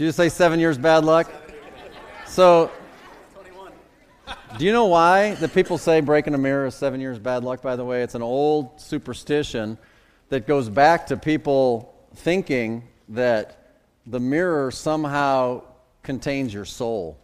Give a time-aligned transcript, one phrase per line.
[0.00, 1.30] Did you say seven years bad luck?
[2.26, 2.70] So,
[4.56, 7.60] do you know why the people say breaking a mirror is seven years bad luck,
[7.60, 8.02] by the way?
[8.02, 9.76] It's an old superstition
[10.30, 13.74] that goes back to people thinking that
[14.06, 15.64] the mirror somehow
[16.02, 17.18] contains your soul.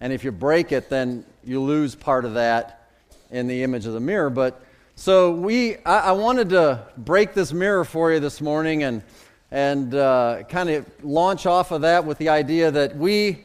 [0.00, 2.88] And if you break it, then you lose part of that
[3.30, 4.30] in the image of the mirror.
[4.30, 4.60] But
[4.96, 9.04] so we, I, I wanted to break this mirror for you this morning and
[9.50, 13.44] and uh, kind of launch off of that with the idea that we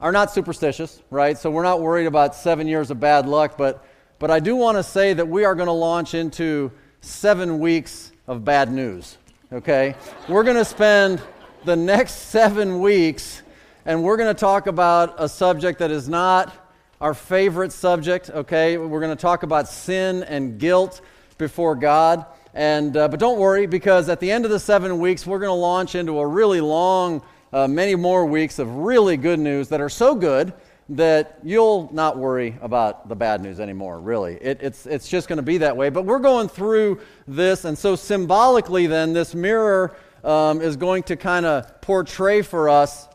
[0.00, 1.36] are not superstitious, right?
[1.36, 3.84] So we're not worried about seven years of bad luck, but
[4.18, 6.70] but I do want to say that we are going to launch into
[7.00, 9.16] seven weeks of bad news.
[9.50, 9.94] Okay,
[10.28, 11.22] we're going to spend
[11.64, 13.42] the next seven weeks,
[13.86, 16.52] and we're going to talk about a subject that is not
[17.00, 18.30] our favorite subject.
[18.30, 21.00] Okay, we're going to talk about sin and guilt
[21.38, 22.26] before God.
[22.54, 25.50] And, uh, but don't worry, because at the end of the seven weeks, we're going
[25.50, 29.80] to launch into a really long, uh, many more weeks of really good news that
[29.80, 30.52] are so good
[30.88, 34.34] that you'll not worry about the bad news anymore, really.
[34.34, 35.88] It, it's, it's just going to be that way.
[35.88, 41.16] But we're going through this, and so symbolically, then, this mirror um, is going to
[41.16, 43.06] kind of portray for us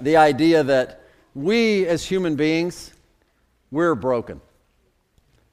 [0.00, 1.02] the idea that
[1.34, 2.92] we as human beings,
[3.70, 4.40] we're broken.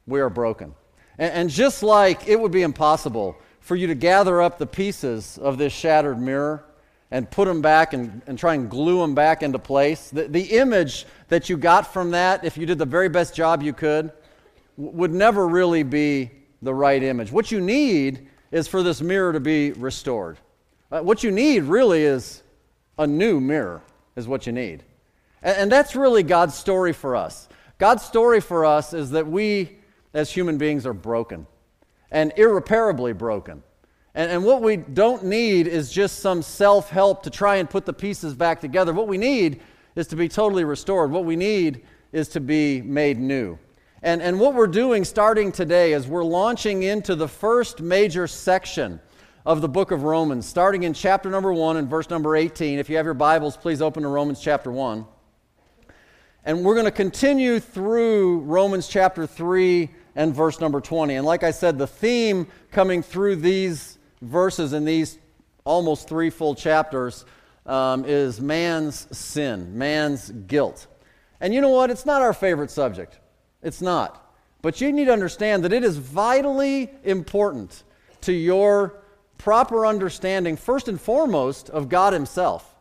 [0.08, 0.74] We are broken.
[1.22, 5.38] And, and just like it would be impossible for you to gather up the pieces
[5.38, 6.66] of this shattered mirror
[7.12, 10.58] and put them back and, and try and glue them back into place, the, the
[10.58, 14.12] image that you got from that, if you did the very best job you could,
[14.78, 17.32] w- would never really be the right image.
[17.32, 20.38] What you need is for this mirror to be restored.
[20.92, 22.42] Uh, what you need really is
[22.98, 23.82] a new mirror,
[24.16, 24.84] is what you need.
[25.44, 27.48] And, and that's really God's story for us.
[27.78, 29.78] God's story for us is that we
[30.14, 31.48] as human beings are broken
[32.12, 33.64] and irreparably broken.
[34.14, 37.86] And, and what we don't need is just some self help to try and put
[37.86, 38.94] the pieces back together.
[38.94, 39.62] What we need
[39.96, 41.12] is to be totally restored.
[41.12, 43.58] What we need is to be made new.
[44.04, 49.00] And, and what we're doing starting today is we're launching into the first major section
[49.46, 52.80] of the book of Romans, starting in chapter number 1 and verse number 18.
[52.80, 55.06] If you have your Bibles, please open to Romans chapter 1.
[56.44, 61.16] And we're going to continue through Romans chapter 3 and verse number 20.
[61.16, 65.18] And like I said, the theme coming through these verses in these
[65.64, 67.26] almost three full chapters
[67.66, 70.88] um, is man's sin, man's guilt.
[71.40, 71.90] And you know what?
[71.90, 73.20] It's not our favorite subject.
[73.62, 74.34] It's not.
[74.62, 77.84] But you need to understand that it is vitally important
[78.22, 79.02] to your
[79.38, 82.72] proper understanding, first and foremost, of God Himself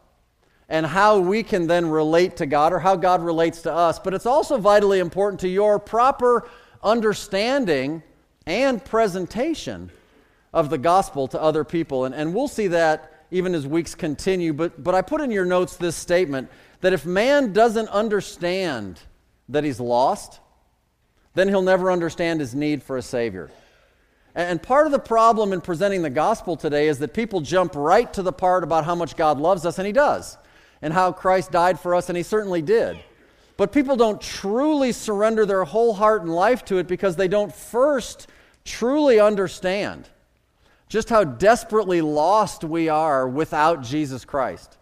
[0.70, 3.98] and how we can then relate to God or how God relates to us.
[3.98, 6.48] But it's also vitally important to your proper
[6.82, 8.02] understanding
[8.46, 9.90] and presentation
[10.52, 12.04] of the gospel to other people.
[12.04, 14.52] And, and we'll see that even as weeks continue.
[14.52, 19.00] But, but I put in your notes this statement that if man doesn't understand
[19.48, 20.40] that he's lost,
[21.34, 23.50] then he'll never understand his need for a Savior.
[24.34, 28.12] And part of the problem in presenting the gospel today is that people jump right
[28.14, 30.38] to the part about how much God loves us, and He does,
[30.82, 32.98] and how Christ died for us, and He certainly did.
[33.60, 37.54] But people don't truly surrender their whole heart and life to it because they don't
[37.54, 38.26] first
[38.64, 40.08] truly understand
[40.88, 44.78] just how desperately lost we are without Jesus Christ.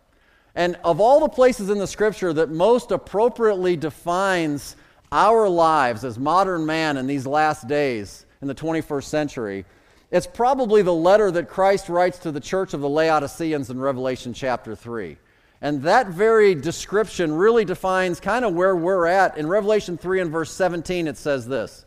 [0.55, 4.77] And of all the places in the scripture that most appropriately defines
[5.11, 9.65] our lives as modern man in these last days in the 21st century,
[10.13, 14.33] it's probably the letter that Christ writes to the church of the Laodiceans in Revelation
[14.33, 15.17] chapter 3.
[15.61, 19.37] And that very description really defines kind of where we're at.
[19.37, 21.85] In Revelation 3 and verse 17, it says this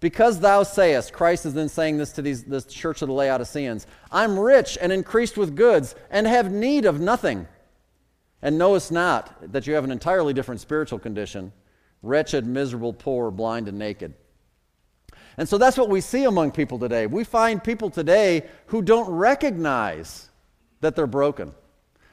[0.00, 3.86] Because thou sayest, Christ is then saying this to these, this church of the Laodiceans,
[4.10, 7.46] I'm rich and increased with goods and have need of nothing.
[8.40, 11.52] And knowest not that you have an entirely different spiritual condition
[12.04, 14.12] wretched, miserable, poor, blind, and naked.
[15.36, 17.06] And so that's what we see among people today.
[17.06, 20.28] We find people today who don't recognize
[20.80, 21.54] that they're broken.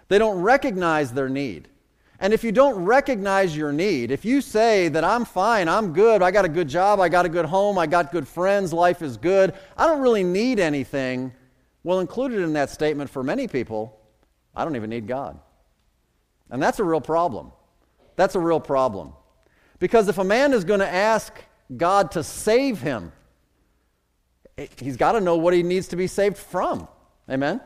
[0.09, 1.69] They don't recognize their need.
[2.19, 6.21] And if you don't recognize your need, if you say that I'm fine, I'm good,
[6.21, 9.01] I got a good job, I got a good home, I got good friends, life
[9.01, 11.31] is good, I don't really need anything,
[11.83, 13.97] well, included in that statement for many people,
[14.53, 15.39] I don't even need God.
[16.49, 17.53] And that's a real problem.
[18.17, 19.13] That's a real problem.
[19.77, 21.33] Because if a man is going to ask
[21.77, 23.13] God to save him,
[24.57, 26.87] eh, he's got to know what he needs to be saved from.
[27.29, 27.61] Amen?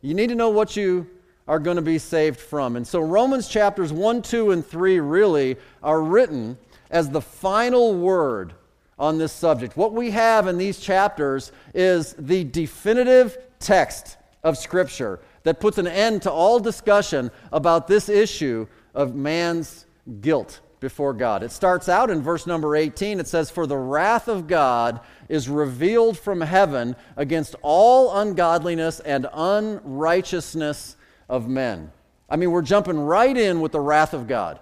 [0.00, 1.10] You need to know what you
[1.52, 2.76] are going to be saved from.
[2.76, 6.56] And so Romans chapters 1, 2, and 3 really are written
[6.90, 8.54] as the final word
[8.98, 9.76] on this subject.
[9.76, 15.86] What we have in these chapters is the definitive text of Scripture that puts an
[15.86, 19.84] end to all discussion about this issue of man's
[20.22, 21.42] guilt before God.
[21.42, 23.20] It starts out in verse number 18.
[23.20, 29.26] It says, For the wrath of God is revealed from heaven against all ungodliness and
[29.34, 30.96] unrighteousness
[31.28, 31.92] of men.
[32.28, 34.58] I mean, we're jumping right in with the wrath of God.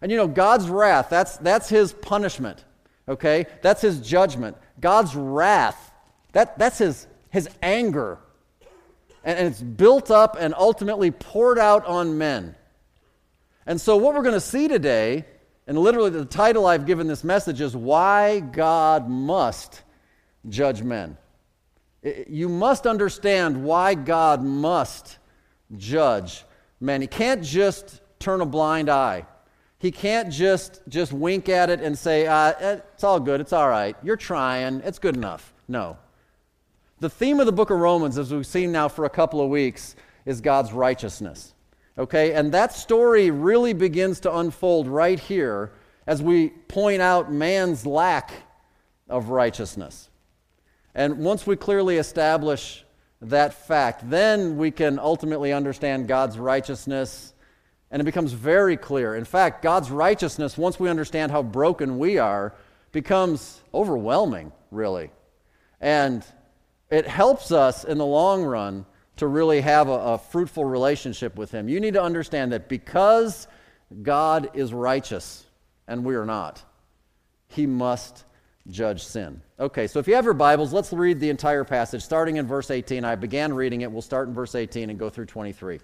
[0.00, 2.64] And you know, God's wrath, that's, that's his punishment,
[3.08, 3.46] okay?
[3.62, 4.56] That's his judgment.
[4.80, 5.92] God's wrath,
[6.32, 8.18] that, that's his, his anger.
[9.24, 12.54] And, and it's built up and ultimately poured out on men.
[13.66, 15.26] And so, what we're going to see today,
[15.66, 19.82] and literally the title I've given this message is Why God Must
[20.48, 21.18] Judge Men.
[22.02, 25.18] You must understand why God must
[25.76, 26.44] judge
[26.80, 29.26] Man, He can't just turn a blind eye.
[29.78, 33.68] He can't just, just wink at it and say, uh, it's all good, it's all
[33.68, 35.52] right, you're trying, it's good enough.
[35.68, 35.96] No.
[36.98, 39.48] The theme of the book of Romans, as we've seen now for a couple of
[39.48, 39.94] weeks,
[40.26, 41.54] is God's righteousness.
[41.96, 45.72] Okay, and that story really begins to unfold right here
[46.08, 48.32] as we point out man's lack
[49.08, 50.10] of righteousness.
[50.94, 52.84] And once we clearly establish
[53.20, 57.32] that fact, then we can ultimately understand God's righteousness,
[57.90, 59.16] and it becomes very clear.
[59.16, 62.54] In fact, God's righteousness, once we understand how broken we are,
[62.92, 65.10] becomes overwhelming, really.
[65.80, 66.24] And
[66.90, 68.86] it helps us in the long run
[69.16, 71.68] to really have a, a fruitful relationship with Him.
[71.68, 73.48] You need to understand that because
[74.02, 75.44] God is righteous
[75.86, 76.62] and we are not,
[77.48, 78.24] He must
[78.70, 79.40] judge sin.
[79.58, 82.70] Okay, so if you have your Bibles, let's read the entire passage, starting in verse
[82.70, 83.04] 18.
[83.04, 83.90] I began reading it.
[83.90, 85.80] We'll start in verse 18 and go through 23.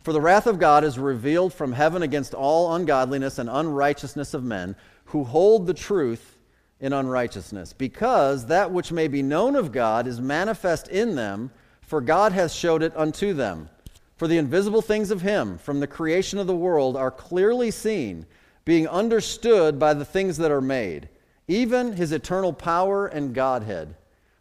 [0.00, 4.44] For the wrath of God is revealed from heaven against all ungodliness and unrighteousness of
[4.44, 6.38] men who hold the truth
[6.80, 12.00] in unrighteousness, because that which may be known of God is manifest in them, for
[12.00, 13.68] God hath showed it unto them.
[14.16, 18.26] For the invisible things of Him from the creation of the world are clearly seen,
[18.68, 21.08] being understood by the things that are made,
[21.46, 23.94] even His eternal power and Godhead,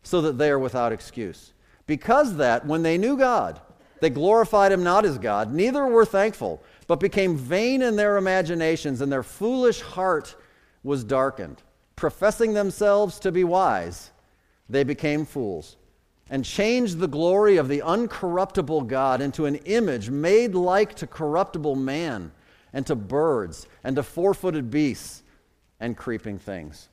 [0.04, 1.54] so that they are without excuse.
[1.86, 3.62] Because that, when they knew God,
[4.02, 9.00] they glorified Him not as God, neither were thankful, but became vain in their imaginations,
[9.00, 10.36] and their foolish heart
[10.84, 11.64] was darkened
[11.96, 14.12] professing themselves to be wise,
[14.68, 15.78] they became fools
[16.30, 21.78] and changed the glory of the uncorruptible God into an image made like to corruptible
[21.78, 22.34] man
[22.78, 25.24] and to birds and to four footed beasts
[25.80, 26.88] and creeping things.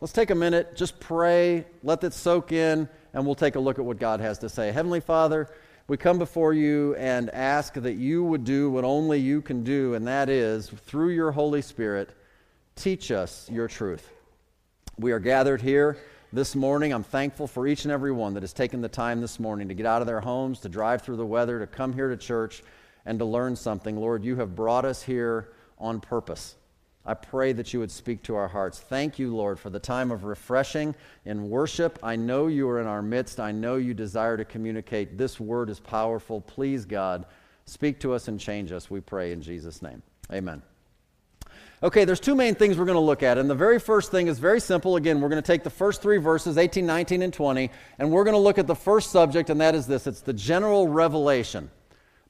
[0.00, 3.78] Let's take a minute, just pray, let that soak in, and we'll take a look
[3.78, 4.72] at what God has to say.
[4.72, 5.48] Heavenly Father,
[5.86, 9.92] we come before you and ask that you would do what only you can do,
[9.92, 12.16] and that is, through your Holy Spirit,
[12.80, 14.10] Teach us your truth.
[14.96, 15.98] We are gathered here
[16.32, 16.94] this morning.
[16.94, 19.74] I'm thankful for each and every one that has taken the time this morning to
[19.74, 22.62] get out of their homes, to drive through the weather, to come here to church,
[23.06, 23.96] and to learn something.
[23.96, 26.56] Lord, you have brought us here on purpose.
[27.04, 28.78] I pray that you would speak to our hearts.
[28.78, 30.94] Thank you, Lord, for the time of refreshing
[31.24, 31.98] in worship.
[32.02, 33.40] I know you are in our midst.
[33.40, 35.16] I know you desire to communicate.
[35.16, 36.42] This word is powerful.
[36.42, 37.24] Please, God,
[37.64, 40.02] speak to us and change us, we pray in Jesus' name.
[40.30, 40.62] Amen.
[41.82, 43.38] Okay, there's two main things we're going to look at.
[43.38, 44.96] And the very first thing is very simple.
[44.96, 48.24] Again, we're going to take the first three verses, 18, 19, and 20, and we're
[48.24, 51.70] going to look at the first subject, and that is this it's the general revelation.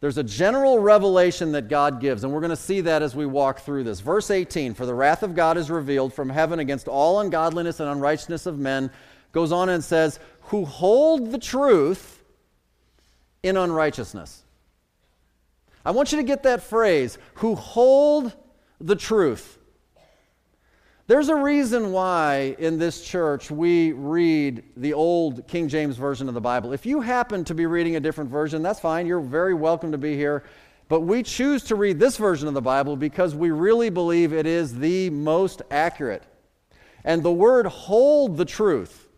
[0.00, 3.26] There's a general revelation that God gives, and we're going to see that as we
[3.26, 4.00] walk through this.
[4.00, 7.88] Verse 18 For the wrath of God is revealed from heaven against all ungodliness and
[7.88, 8.90] unrighteousness of men,
[9.32, 12.24] goes on and says, Who hold the truth
[13.42, 14.42] in unrighteousness.
[15.84, 18.34] I want you to get that phrase, who hold
[18.80, 19.58] the truth.
[21.10, 26.34] There's a reason why in this church we read the old King James Version of
[26.34, 26.72] the Bible.
[26.72, 29.08] If you happen to be reading a different version, that's fine.
[29.08, 30.44] You're very welcome to be here.
[30.86, 34.46] But we choose to read this version of the Bible because we really believe it
[34.46, 36.22] is the most accurate.
[37.02, 39.08] And the word hold the truth,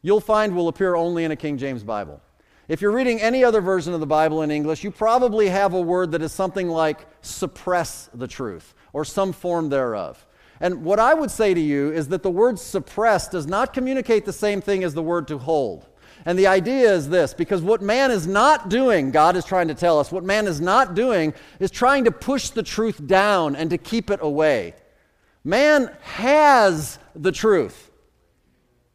[0.00, 2.22] you'll find will appear only in a King James Bible.
[2.68, 5.80] If you're reading any other version of the Bible in English, you probably have a
[5.80, 10.24] word that is something like suppress the truth or some form thereof.
[10.62, 14.24] And what I would say to you is that the word suppress does not communicate
[14.24, 15.88] the same thing as the word to hold.
[16.24, 19.74] And the idea is this because what man is not doing, God is trying to
[19.74, 23.70] tell us, what man is not doing is trying to push the truth down and
[23.70, 24.74] to keep it away.
[25.42, 27.90] Man has the truth.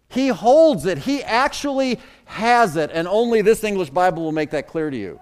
[0.07, 0.99] He holds it.
[0.99, 2.91] He actually has it.
[2.93, 5.19] And only this English Bible will make that clear to you.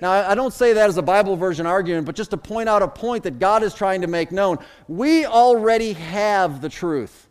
[0.00, 2.82] Now, I don't say that as a Bible version argument, but just to point out
[2.82, 4.58] a point that God is trying to make known.
[4.86, 7.28] We already have the truth.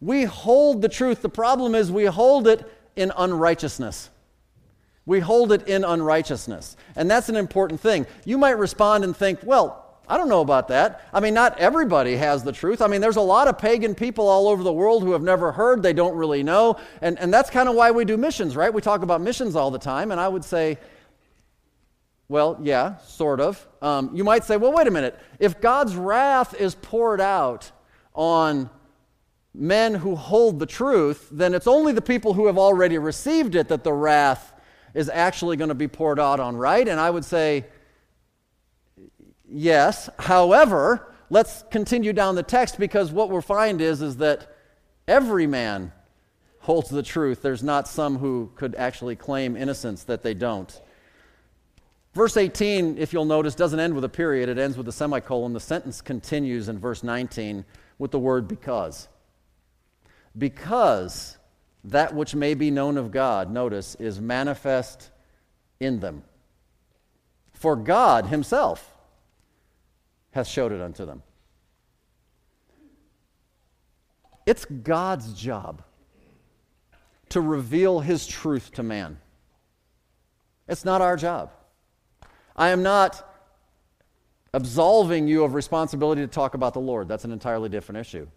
[0.00, 1.22] We hold the truth.
[1.22, 4.10] The problem is we hold it in unrighteousness.
[5.06, 6.76] We hold it in unrighteousness.
[6.94, 8.06] And that's an important thing.
[8.26, 11.08] You might respond and think, well, I don't know about that.
[11.14, 12.82] I mean, not everybody has the truth.
[12.82, 15.52] I mean, there's a lot of pagan people all over the world who have never
[15.52, 16.76] heard, they don't really know.
[17.00, 18.72] And, and that's kind of why we do missions, right?
[18.72, 20.10] We talk about missions all the time.
[20.10, 20.78] And I would say,
[22.28, 23.66] well, yeah, sort of.
[23.82, 25.18] Um, you might say, well, wait a minute.
[25.38, 27.70] If God's wrath is poured out
[28.14, 28.70] on
[29.52, 33.68] men who hold the truth, then it's only the people who have already received it
[33.68, 34.52] that the wrath
[34.94, 36.86] is actually going to be poured out on, right?
[36.86, 37.66] And I would say,
[39.48, 40.08] yes.
[40.18, 44.56] However, let's continue down the text because what we'll find is, is that
[45.06, 45.92] every man
[46.60, 47.42] holds the truth.
[47.42, 50.80] There's not some who could actually claim innocence that they don't.
[52.14, 55.52] Verse 18, if you'll notice, doesn't end with a period, it ends with a semicolon.
[55.52, 57.64] The sentence continues in verse 19
[57.98, 59.08] with the word because.
[60.38, 61.36] Because
[61.82, 65.10] that which may be known of God, notice, is manifest
[65.80, 66.22] in them.
[67.52, 68.92] For God Himself
[70.30, 71.22] hath showed it unto them.
[74.46, 75.82] It's God's job
[77.30, 79.18] to reveal His truth to man.
[80.68, 81.50] It's not our job.
[82.56, 83.30] I am not
[84.52, 87.08] absolving you of responsibility to talk about the Lord.
[87.08, 88.28] That's an entirely different issue.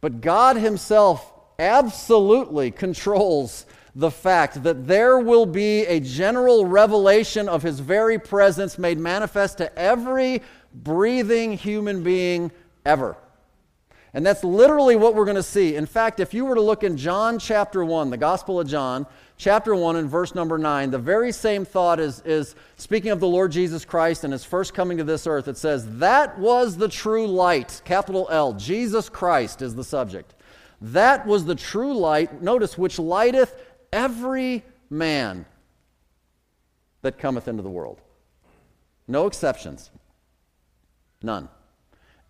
[0.00, 7.62] But God Himself absolutely controls the fact that there will be a general revelation of
[7.62, 10.42] His very presence made manifest to every
[10.74, 12.50] breathing human being
[12.84, 13.16] ever.
[14.14, 15.76] And that's literally what we're going to see.
[15.76, 19.06] In fact, if you were to look in John chapter 1, the Gospel of John,
[19.42, 23.26] chapter 1 and verse number 9, the very same thought is, is speaking of the
[23.26, 25.48] Lord Jesus Christ and his first coming to this earth.
[25.48, 30.34] It says, That was the true light, capital L, Jesus Christ is the subject.
[30.80, 33.60] That was the true light, notice, which lighteth
[33.92, 35.44] every man
[37.02, 38.00] that cometh into the world.
[39.08, 39.90] No exceptions.
[41.20, 41.48] None.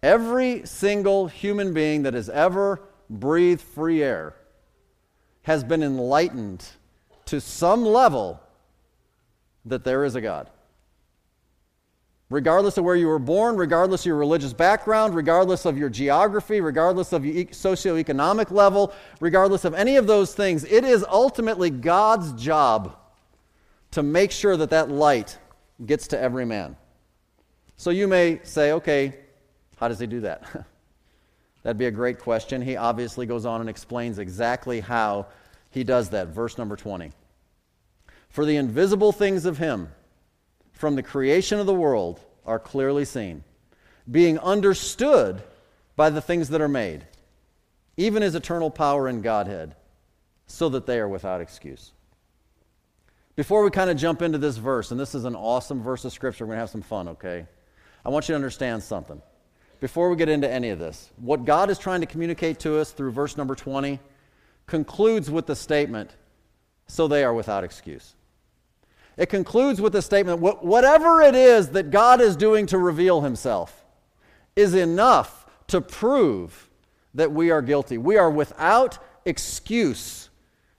[0.03, 4.35] Every single human being that has ever breathed free air
[5.43, 6.67] has been enlightened
[7.33, 8.39] to some level
[9.65, 10.51] that there is a God.
[12.29, 16.61] Regardless of where you were born, regardless of your religious background, regardless of your geography,
[16.61, 22.35] regardless of your socioeconomic level, regardless of any of those things, it is ultimately God's
[22.35, 22.99] job
[23.93, 25.39] to make sure that that light
[25.87, 26.77] gets to every man.
[27.79, 29.15] So you may say, okay,
[29.79, 30.67] how does he do that?
[31.63, 32.61] That'd be a great question.
[32.61, 35.29] He obviously goes on and explains exactly how
[35.71, 36.29] he does that.
[36.29, 37.11] Verse number 20.
[38.33, 39.89] For the invisible things of him
[40.73, 43.45] from the creation of the world are clearly seen,
[44.11, 45.43] being understood
[45.97, 47.07] by the things that are made,
[47.99, 49.77] even his eternal power and Godhead,
[50.47, 51.93] so that they are without excuse.
[53.37, 56.13] Before we kind of jump into this verse, and this is an awesome verse of
[56.13, 57.47] Scripture, we're going to have some fun, okay?
[58.05, 59.21] I want you to understand something.
[59.79, 62.93] Before we get into any of this, what God is trying to communicate to us
[62.93, 64.01] through verse number 20
[64.67, 66.17] concludes with the statement,
[66.87, 68.15] so they are without excuse.
[69.17, 73.85] It concludes with the statement, whatever it is that God is doing to reveal himself
[74.57, 76.71] is enough to prove
[77.15, 77.99] that we are guilty.
[77.99, 80.31] We are without excuse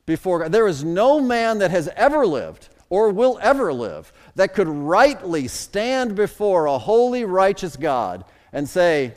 [0.05, 0.51] before God.
[0.51, 5.47] There is no man that has ever lived or will ever live that could rightly
[5.47, 9.13] stand before a holy, righteous God and say,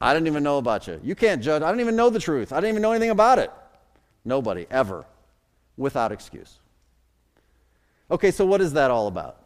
[0.00, 1.00] I didn't even know about you.
[1.02, 1.62] You can't judge.
[1.62, 2.52] I don't even know the truth.
[2.52, 3.50] I didn't even know anything about it.
[4.24, 5.04] Nobody, ever,
[5.76, 6.58] without excuse.
[8.12, 9.38] Okay, so what is that all about?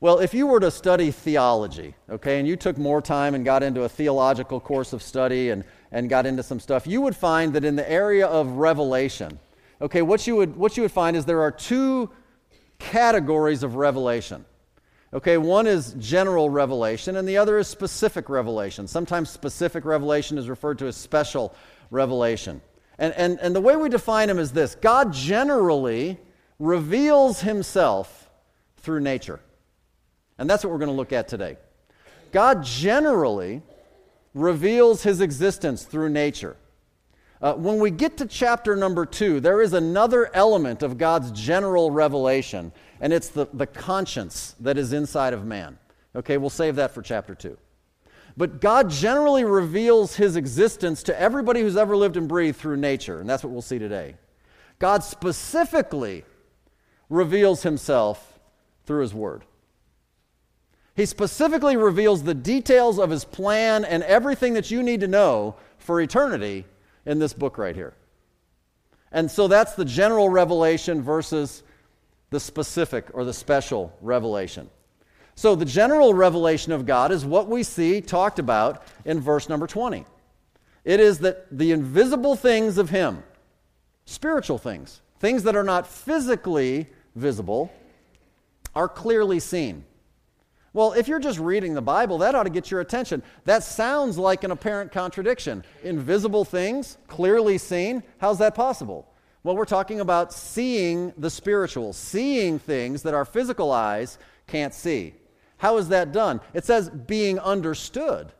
[0.00, 3.62] Well, if you were to study theology, okay, and you took more time and got
[3.62, 5.62] into a theological course of study and,
[5.92, 9.38] and got into some stuff, you would find that in the area of revelation,
[9.82, 12.08] okay, what you would, what you would find is there are two
[12.78, 14.46] categories of revelation.
[15.12, 18.88] Okay, one is general revelation, and the other is specific revelation.
[18.88, 21.54] Sometimes specific revelation is referred to as special
[21.90, 22.62] revelation.
[22.98, 26.18] And, and, and the way we define them is this God generally
[26.60, 28.30] reveals himself
[28.76, 29.40] through nature.
[30.38, 31.56] And that's what we're going to look at today.
[32.30, 33.62] God generally
[34.34, 36.56] reveals his existence through nature.
[37.42, 41.90] Uh, when we get to chapter number two, there is another element of God's general
[41.90, 45.78] revelation, and it's the, the conscience that is inside of man.
[46.14, 47.56] Okay, we'll save that for chapter two.
[48.36, 53.20] But God generally reveals his existence to everybody who's ever lived and breathed through nature,
[53.20, 54.16] and that's what we'll see today.
[54.78, 56.24] God specifically
[57.10, 58.38] reveals himself
[58.86, 59.44] through his word.
[60.94, 65.56] He specifically reveals the details of his plan and everything that you need to know
[65.78, 66.64] for eternity
[67.04, 67.94] in this book right here.
[69.12, 71.62] And so that's the general revelation versus
[72.30, 74.70] the specific or the special revelation.
[75.34, 79.66] So, the general revelation of God is what we see talked about in verse number
[79.66, 80.04] 20.
[80.84, 83.22] It is that the invisible things of Him,
[84.04, 86.88] spiritual things, things that are not physically
[87.20, 87.70] visible,
[88.74, 89.84] are clearly seen.
[90.72, 93.22] Well, if you're just reading the Bible, that ought to get your attention.
[93.44, 95.64] That sounds like an apparent contradiction.
[95.82, 99.12] Invisible things, clearly seen, how's that possible?
[99.42, 105.14] Well, we're talking about seeing the spiritual, seeing things that our physical eyes can't see.
[105.56, 106.40] How is that done?
[106.54, 108.32] It says being understood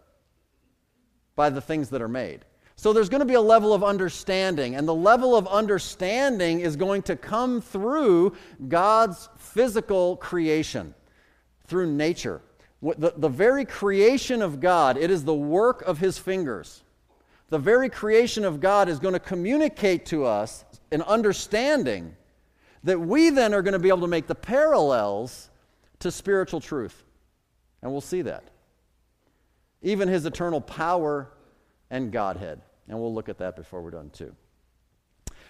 [1.34, 2.44] by the things that are made.
[2.80, 6.76] So there's going to be a level of understanding, and the level of understanding is
[6.76, 8.34] going to come through
[8.68, 10.94] God's physical creation,
[11.66, 12.40] through nature.
[12.80, 16.82] The, the very creation of God, it is the work of His fingers.
[17.50, 22.16] The very creation of God is going to communicate to us an understanding
[22.84, 25.50] that we then are going to be able to make the parallels
[25.98, 27.04] to spiritual truth.
[27.82, 28.44] And we'll see that.
[29.82, 31.30] Even his eternal power
[31.90, 32.62] and Godhead.
[32.90, 34.34] And we'll look at that before we're done, too.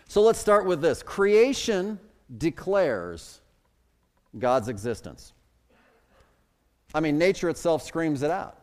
[0.08, 1.98] So let's start with this creation
[2.36, 3.40] declares
[4.38, 5.32] God's existence.
[6.94, 8.58] I mean, nature itself screams it out.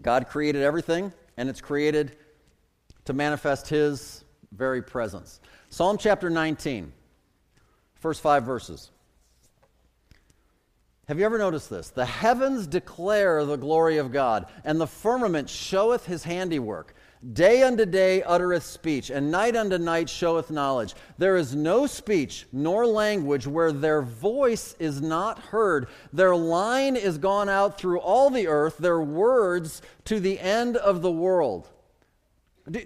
[0.00, 2.16] God created everything, and it's created
[3.06, 5.40] to manifest His very presence.
[5.70, 6.92] Psalm chapter 19,
[7.96, 8.92] first five verses.
[11.08, 11.90] Have you ever noticed this?
[11.90, 16.96] The heavens declare the glory of God, and the firmament showeth his handiwork.
[17.32, 20.96] Day unto day uttereth speech, and night unto night showeth knowledge.
[21.16, 25.86] There is no speech nor language where their voice is not heard.
[26.12, 31.02] Their line is gone out through all the earth, their words to the end of
[31.02, 31.68] the world.
[32.68, 32.82] Do,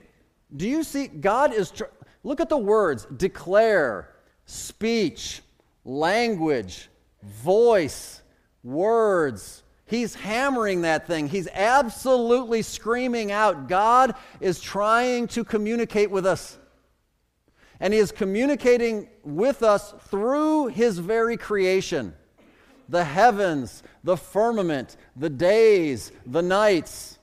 [0.55, 1.09] do you see?
[1.09, 1.71] God is.
[1.71, 1.85] Tr-
[2.23, 4.11] look at the words declare,
[4.45, 5.41] speech,
[5.87, 6.90] language
[7.23, 8.23] voice,
[8.63, 9.63] words.
[9.87, 11.29] He's hammering that thing.
[11.29, 13.69] He's absolutely screaming out.
[13.69, 16.59] God is trying to communicate with us.
[17.81, 22.15] And He is communicating with us through His very creation
[22.89, 27.19] the heavens, the firmament, the days, the nights.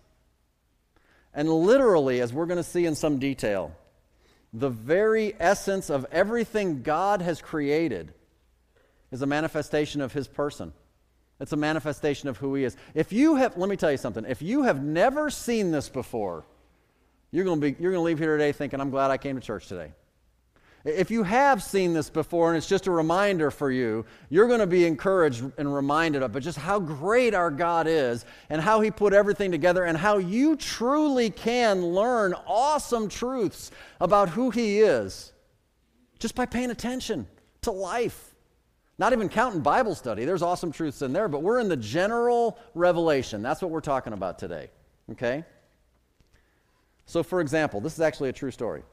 [1.34, 3.76] And literally, as we're going to see in some detail,
[4.54, 8.14] the very essence of everything God has created
[9.12, 10.74] is a manifestation of his person.
[11.40, 12.76] It's a manifestation of who he is.
[12.96, 16.46] If you have, let me tell you something, if you have never seen this before,
[17.32, 19.36] you're going to be, you're going to leave here today thinking, I'm glad I came
[19.36, 19.92] to church today.
[20.86, 24.62] If you have seen this before and it's just a reminder for you, you're going
[24.62, 28.80] to be encouraged and reminded of it, just how great our God is and how
[28.80, 34.80] He put everything together and how you truly can learn awesome truths about who He
[34.80, 35.34] is
[36.20, 37.28] just by paying attention
[37.64, 38.34] to life.
[39.00, 40.26] Not even counting Bible study.
[40.26, 43.44] There's awesome truths in there, but we're in the general revelation.
[43.44, 44.70] That's what we're talking about today.
[45.12, 45.46] Okay?
[47.06, 48.84] So, for example, this is actually a true story.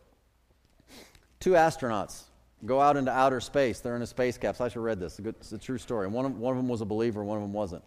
[1.40, 2.25] Two astronauts
[2.64, 3.81] go out into outer space.
[3.81, 4.67] They're in a space capsule.
[4.67, 5.19] I should have read this.
[5.19, 6.07] It's a, it's a true story.
[6.07, 7.85] One of, one of them was a believer, one of them wasn't.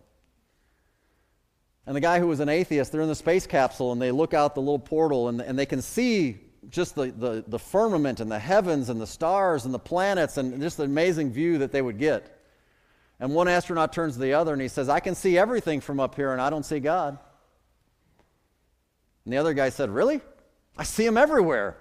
[1.86, 4.34] And the guy who was an atheist, they're in the space capsule and they look
[4.34, 8.32] out the little portal and, and they can see just the, the, the firmament and
[8.32, 11.82] the heavens and the stars and the planets and just the amazing view that they
[11.82, 12.38] would get.
[13.20, 16.00] And one astronaut turns to the other and he says, I can see everything from
[16.00, 17.18] up here and I don't see God.
[19.26, 20.22] And the other guy said, Really?
[20.78, 21.78] I see him everywhere.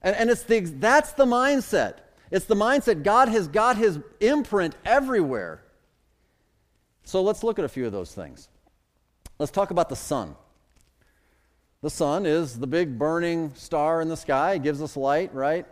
[0.00, 1.98] And, and it's the, that's the mindset.
[2.30, 5.64] It's the mindset God has got his imprint everywhere.
[7.04, 8.48] So let's look at a few of those things.
[9.38, 10.36] Let's talk about the sun.
[11.84, 15.66] The sun is the big burning star in the sky, it gives us light, right?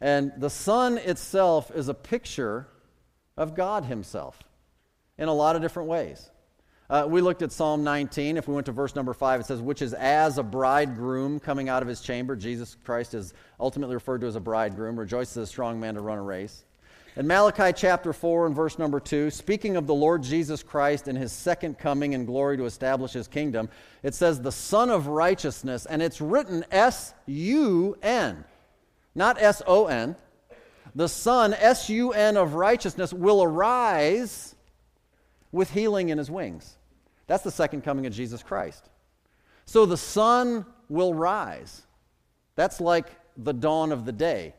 [0.00, 2.68] And the sun itself is a picture
[3.36, 4.40] of God Himself
[5.18, 6.30] in a lot of different ways.
[6.88, 8.36] Uh, we looked at Psalm 19.
[8.36, 11.68] If we went to verse number 5, it says, Which is as a bridegroom coming
[11.68, 12.36] out of his chamber.
[12.36, 14.96] Jesus Christ is ultimately referred to as a bridegroom.
[14.96, 16.64] Rejoices a strong man to run a race.
[17.16, 21.18] In Malachi chapter 4 and verse number 2, speaking of the Lord Jesus Christ and
[21.18, 23.68] his second coming in glory to establish his kingdom,
[24.04, 28.44] it says, the Sun of Righteousness, and it's written S U N,
[29.14, 30.14] not S O N.
[30.94, 34.54] The Sun, S U N of righteousness, will arise
[35.50, 36.76] with healing in his wings.
[37.26, 38.88] That's the second coming of Jesus Christ.
[39.66, 41.82] So the sun will rise.
[42.56, 44.54] That's like the dawn of the day.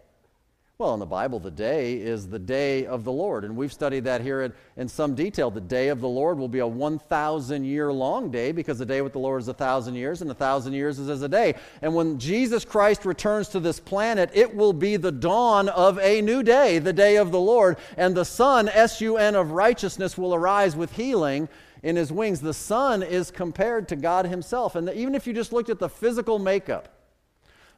[0.82, 3.46] Well, in the Bible, the day is the day of the Lord.
[3.46, 5.52] And we've studied that here in, in some detail.
[5.52, 9.04] The day of the Lord will be a 1,000 year long day because the day
[9.04, 11.54] with the Lord is a 1,000 years, and a 1,000 years is as a day.
[11.84, 16.20] And when Jesus Christ returns to this planet, it will be the dawn of a
[16.20, 17.78] new day, the day of the Lord.
[17.96, 21.48] And the Sun, S U N, of righteousness will arise with healing
[21.84, 22.42] in his wings.
[22.42, 24.76] The sun is compared to God himself.
[24.76, 27.01] And even if you just looked at the physical makeup,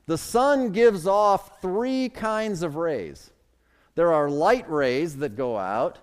[0.06, 3.32] the sun gives off three kinds of rays.
[3.96, 6.00] There are light rays that go out,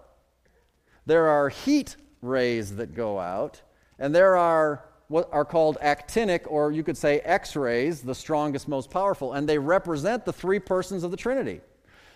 [1.07, 3.63] there are heat rays that go out,
[3.99, 8.69] and there are what are called actinic, or you could say X rays, the strongest,
[8.69, 11.61] most powerful, and they represent the three persons of the Trinity.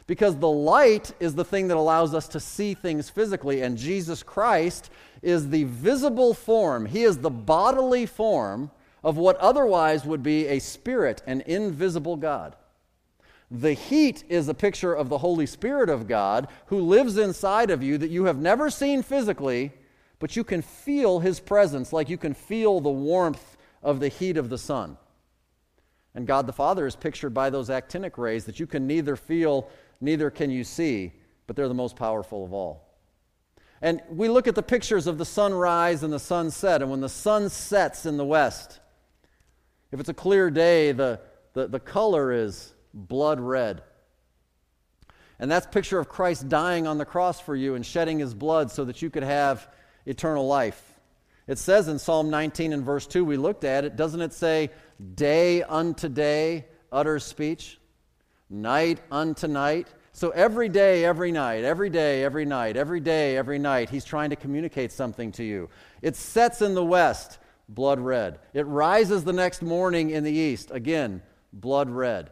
[0.06, 4.22] Because the light is the thing that allows us to see things physically, and Jesus
[4.22, 4.90] Christ
[5.22, 6.86] is the visible form.
[6.86, 8.70] He is the bodily form
[9.04, 12.56] of what otherwise would be a spirit, an invisible God.
[13.50, 17.82] The heat is a picture of the Holy Spirit of God who lives inside of
[17.82, 19.72] you that you have never seen physically,
[20.18, 24.38] but you can feel his presence like you can feel the warmth of the heat
[24.38, 24.96] of the sun.
[26.14, 29.68] And God the Father is pictured by those actinic rays that you can neither feel,
[30.00, 31.12] neither can you see,
[31.46, 32.88] but they're the most powerful of all.
[33.82, 37.08] And we look at the pictures of the sunrise and the sunset, and when the
[37.08, 38.80] sun sets in the west,
[39.94, 41.20] if it's a clear day, the,
[41.52, 43.80] the, the color is blood red.
[45.38, 48.72] And that's picture of Christ dying on the cross for you and shedding his blood
[48.72, 49.68] so that you could have
[50.04, 50.83] eternal life.
[51.46, 54.70] It says in Psalm 19 and verse 2, we looked at it, doesn't it say,
[55.14, 57.78] day unto day utters speech,
[58.50, 59.87] night unto night?
[60.11, 64.30] So every day, every night, every day, every night, every day, every night, he's trying
[64.30, 65.70] to communicate something to you.
[66.02, 68.38] It sets in the west blood red.
[68.53, 71.22] It rises the next morning in the east, again,
[71.53, 72.31] blood red.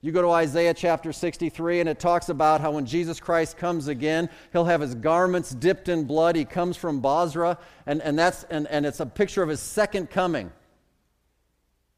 [0.00, 3.88] You go to Isaiah chapter 63, and it talks about how when Jesus Christ comes
[3.88, 6.36] again, he'll have his garments dipped in blood.
[6.36, 10.08] He comes from Bozrah, and, and, that's, and, and it's a picture of his second
[10.08, 10.52] coming.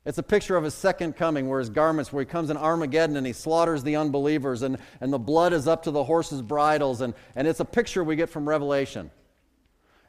[0.06, 3.16] It's a picture of his second coming, where his garments, where he comes in Armageddon
[3.16, 7.02] and he slaughters the unbelievers, and, and the blood is up to the horses' bridles,
[7.02, 9.10] and, and it's a picture we get from Revelation.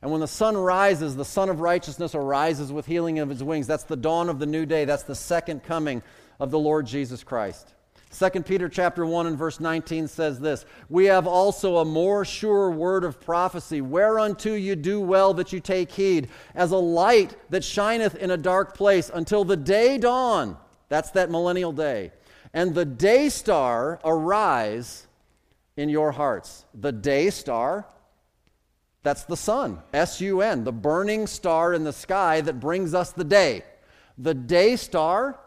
[0.02, 3.68] And when the sun rises, the Sun of Righteousness arises with healing of his wings.
[3.68, 4.86] That's the dawn of the new day.
[4.86, 6.02] That's the second coming
[6.40, 7.74] of the Lord Jesus Christ.
[8.12, 12.70] 2 Peter chapter 1 and verse 19 says this, "We have also a more sure
[12.70, 17.64] word of prophecy, whereunto you do well that you take heed, as a light that
[17.64, 20.58] shineth in a dark place until the day dawn."
[20.90, 22.12] That's that millennial day.
[22.54, 25.08] "And the day star arise
[25.78, 27.86] in your hearts." The day star
[29.04, 33.12] that's the sun, S U N, the burning star in the sky that brings us
[33.12, 33.64] the day.
[34.18, 35.40] The day star,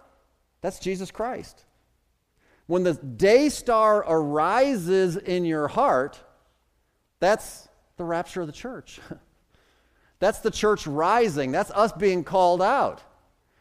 [0.61, 1.65] that's Jesus Christ.
[2.67, 6.21] When the day star arises in your heart,
[7.21, 9.01] that's the rapture of the church.
[10.19, 11.53] that's the church rising.
[11.53, 13.03] That's us being called out.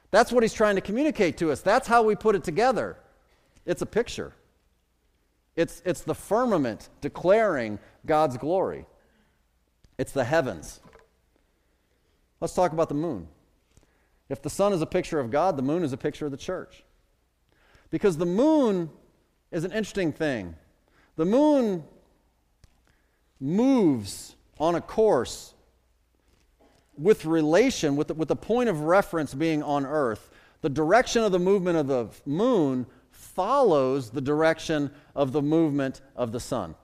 [0.10, 1.62] That's what he's trying to communicate to us.
[1.62, 2.98] That's how we put it together.
[3.66, 4.34] It's a picture,
[5.56, 8.86] it's, it's the firmament declaring God's glory.
[9.98, 10.80] It's the heavens.
[12.40, 13.28] Let's talk about the moon.
[14.30, 16.38] If the sun is a picture of God, the moon is a picture of the
[16.38, 16.84] church.
[17.90, 18.90] Because the moon
[19.52, 20.56] is an interesting thing.
[21.16, 21.84] The moon
[23.40, 25.54] moves on a course
[26.98, 30.30] with relation, with the, with the point of reference being on earth.
[30.62, 36.32] The direction of the movement of the moon follows the direction of the movement of
[36.32, 36.76] the sun.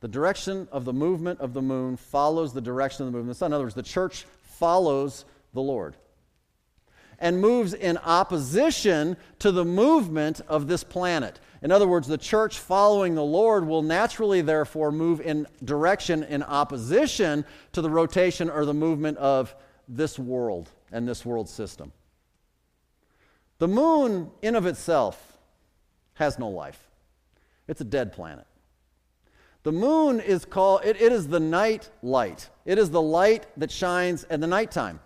[0.00, 3.36] The direction of the movement of the moon follows the direction of the movement of
[3.36, 3.50] the sun.
[3.50, 5.96] In other words, the church follows the Lord
[7.20, 11.38] and moves in opposition to the movement of this planet.
[11.62, 16.42] In other words, the church following the Lord will naturally, therefore, move in direction in
[16.42, 19.54] opposition to the rotation or the movement of
[19.86, 21.92] this world and this world system.
[23.58, 25.36] The moon, in of itself,
[26.14, 26.88] has no life,
[27.68, 28.46] it's a dead planet.
[29.62, 32.48] The moon is called, it, it is the night light.
[32.64, 35.00] It is the light that shines at the nighttime.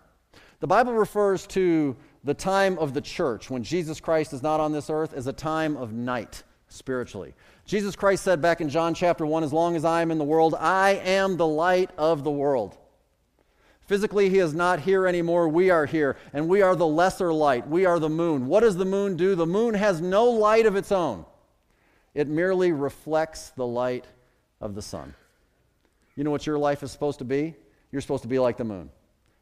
[0.61, 4.73] The Bible refers to the time of the church when Jesus Christ is not on
[4.73, 7.35] this earth as a time of night spiritually.
[7.67, 10.25] Jesus Christ said back in John chapter 1 As long as I am in the
[10.25, 12.77] world, I am the light of the world.
[13.87, 15.49] Physically, he is not here anymore.
[15.49, 17.69] We are here, and we are the lesser light.
[17.69, 18.47] We are the moon.
[18.47, 19.35] What does the moon do?
[19.35, 21.27] The moon has no light of its own,
[22.15, 24.07] it merely reflects the light
[24.65, 25.15] of the sun.
[26.17, 27.55] You know what your life is supposed to be?
[27.93, 28.91] You're supposed to be like the moon.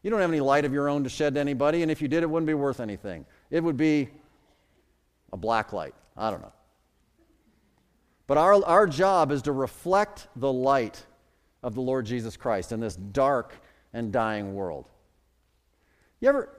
[0.03, 2.07] You don't have any light of your own to shed to anybody, and if you
[2.07, 3.25] did, it wouldn't be worth anything.
[3.49, 4.09] It would be
[5.31, 5.95] a black light.
[6.17, 6.51] I don't know.
[8.27, 11.03] But our, our job is to reflect the light
[11.63, 13.55] of the Lord Jesus Christ in this dark
[13.93, 14.85] and dying world.
[16.19, 16.49] You ever,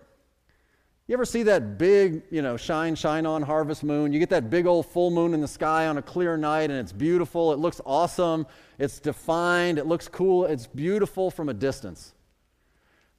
[1.06, 4.12] you ever see that big, you know, shine, shine on harvest moon?
[4.12, 6.78] You get that big old full moon in the sky on a clear night and
[6.78, 7.52] it's beautiful.
[7.52, 8.46] It looks awesome.
[8.78, 9.78] It's defined.
[9.78, 10.46] It looks cool.
[10.46, 12.14] It's beautiful from a distance.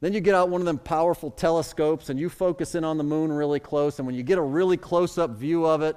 [0.01, 3.03] Then you get out one of them powerful telescopes and you focus in on the
[3.03, 3.99] moon really close.
[3.99, 5.95] And when you get a really close up view of it,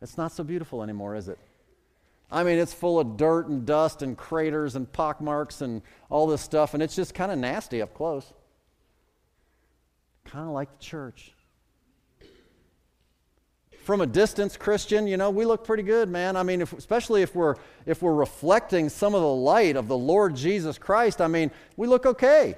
[0.00, 1.38] it's not so beautiful anymore, is it?
[2.30, 6.42] I mean, it's full of dirt and dust and craters and pockmarks and all this
[6.42, 8.32] stuff, and it's just kind of nasty up close.
[10.26, 11.32] Kind of like the church.
[13.84, 16.36] From a distance, Christian, you know, we look pretty good, man.
[16.36, 17.54] I mean, if, especially if we're
[17.86, 21.86] if we're reflecting some of the light of the Lord Jesus Christ, I mean, we
[21.86, 22.56] look okay.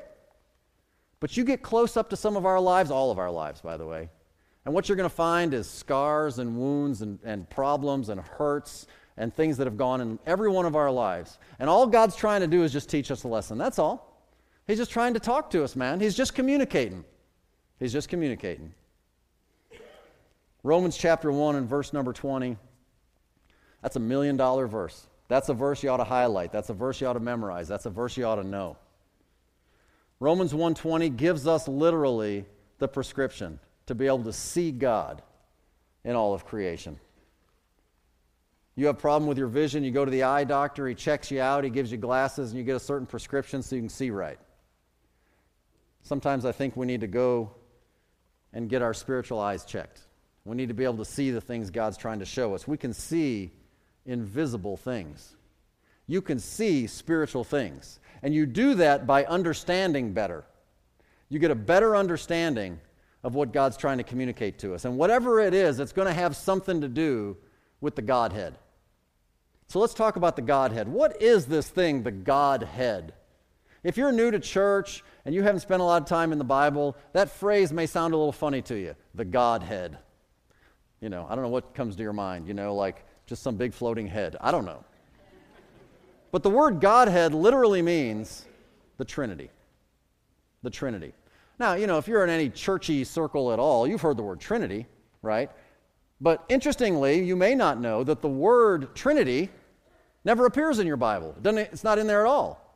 [1.21, 3.77] But you get close up to some of our lives, all of our lives, by
[3.77, 4.09] the way,
[4.65, 8.87] and what you're going to find is scars and wounds and, and problems and hurts
[9.19, 11.39] and things that have gone in every one of our lives.
[11.59, 13.59] And all God's trying to do is just teach us a lesson.
[13.59, 14.25] That's all.
[14.67, 16.01] He's just trying to talk to us, man.
[16.01, 17.05] He's just communicating.
[17.79, 18.75] He's just communicating.
[20.63, 22.57] Romans chapter 1 and verse number 20.
[23.83, 25.07] That's a million dollar verse.
[25.29, 26.53] That's a verse you ought to highlight.
[26.53, 27.69] That's a verse you ought to memorize.
[27.69, 28.77] That's a verse you ought to know.
[30.21, 32.45] Romans 1:20 gives us literally
[32.79, 35.23] the prescription to be able to see God
[36.05, 36.99] in all of creation.
[38.75, 41.31] You have a problem with your vision, you go to the eye doctor, he checks
[41.31, 43.89] you out, he gives you glasses, and you get a certain prescription so you can
[43.89, 44.39] see right.
[46.03, 47.51] Sometimes I think we need to go
[48.53, 50.01] and get our spiritual eyes checked.
[50.45, 52.67] We need to be able to see the things God's trying to show us.
[52.67, 53.53] We can see
[54.07, 55.37] invisible things.
[56.07, 58.01] You can see spiritual things.
[58.23, 60.45] And you do that by understanding better.
[61.29, 62.81] You get a better understanding
[63.23, 64.85] of what God's trying to communicate to us.
[64.87, 67.37] And whatever it is, it's going to have something to do
[67.81, 68.57] with the Godhead.
[69.67, 70.89] So let's talk about the Godhead.
[70.89, 73.13] What is this thing, the Godhead?
[73.89, 76.45] If you're new to church and you haven't spent a lot of time in the
[76.45, 79.97] Bible, that phrase may sound a little funny to you the Godhead.
[81.01, 83.57] You know, I don't know what comes to your mind, you know, like just some
[83.57, 84.37] big floating head.
[84.43, 84.85] I don't know.
[86.33, 88.45] But the word Godhead literally means
[88.99, 89.49] the Trinity.
[90.63, 91.15] The Trinity.
[91.59, 94.39] Now, you know, if you're in any churchy circle at all, you've heard the word
[94.39, 94.85] Trinity,
[95.23, 95.51] right?
[96.21, 99.49] But interestingly, you may not know that the word Trinity
[100.27, 101.35] never appears in your Bible.
[101.43, 102.68] It's not in there at all.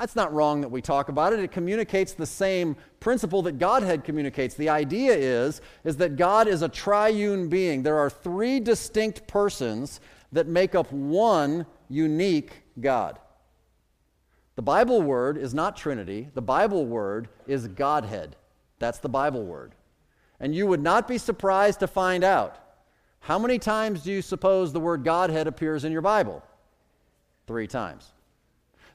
[0.00, 1.40] That's not wrong that we talk about it.
[1.40, 4.54] It communicates the same principle that Godhead communicates.
[4.54, 7.82] The idea is, is that God is a triune being.
[7.82, 10.00] There are three distinct persons
[10.32, 13.18] that make up one unique God.
[14.56, 18.36] The Bible word is not Trinity, the Bible word is Godhead.
[18.78, 19.74] That's the Bible word.
[20.40, 22.56] And you would not be surprised to find out
[23.20, 26.42] how many times do you suppose the word Godhead appears in your Bible?
[27.46, 28.12] Three times.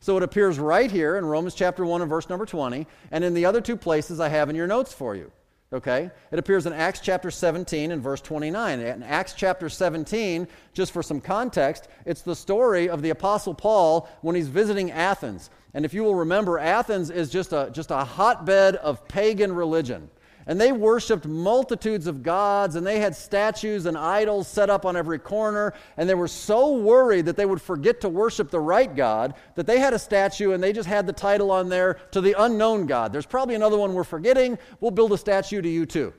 [0.05, 3.33] So it appears right here in Romans chapter 1 and verse number 20, and in
[3.33, 5.31] the other two places I have in your notes for you.
[5.73, 6.11] Okay?
[6.31, 8.81] It appears in Acts chapter 17 and verse 29.
[8.81, 14.07] In Acts chapter 17, just for some context, it's the story of the Apostle Paul
[14.21, 15.49] when he's visiting Athens.
[15.73, 20.11] And if you will remember, Athens is just a, just a hotbed of pagan religion.
[20.47, 24.95] And they worshiped multitudes of gods, and they had statues and idols set up on
[24.95, 25.73] every corner.
[25.97, 29.65] And they were so worried that they would forget to worship the right God that
[29.65, 32.85] they had a statue and they just had the title on there to the unknown
[32.85, 33.11] God.
[33.11, 34.59] There's probably another one we're forgetting.
[34.79, 36.13] We'll build a statue to you too.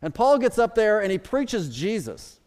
[0.00, 2.40] And Paul gets up there and he preaches Jesus,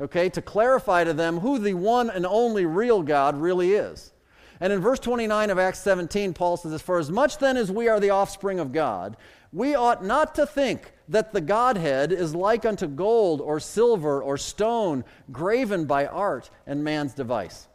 [0.00, 4.12] okay, to clarify to them who the one and only real God really is.
[4.60, 7.88] And in verse 29 of Acts 17, Paul says, For as much then as we
[7.88, 9.16] are the offspring of God,
[9.52, 14.36] we ought not to think that the Godhead is like unto gold or silver or
[14.36, 17.68] stone graven by art and man's device.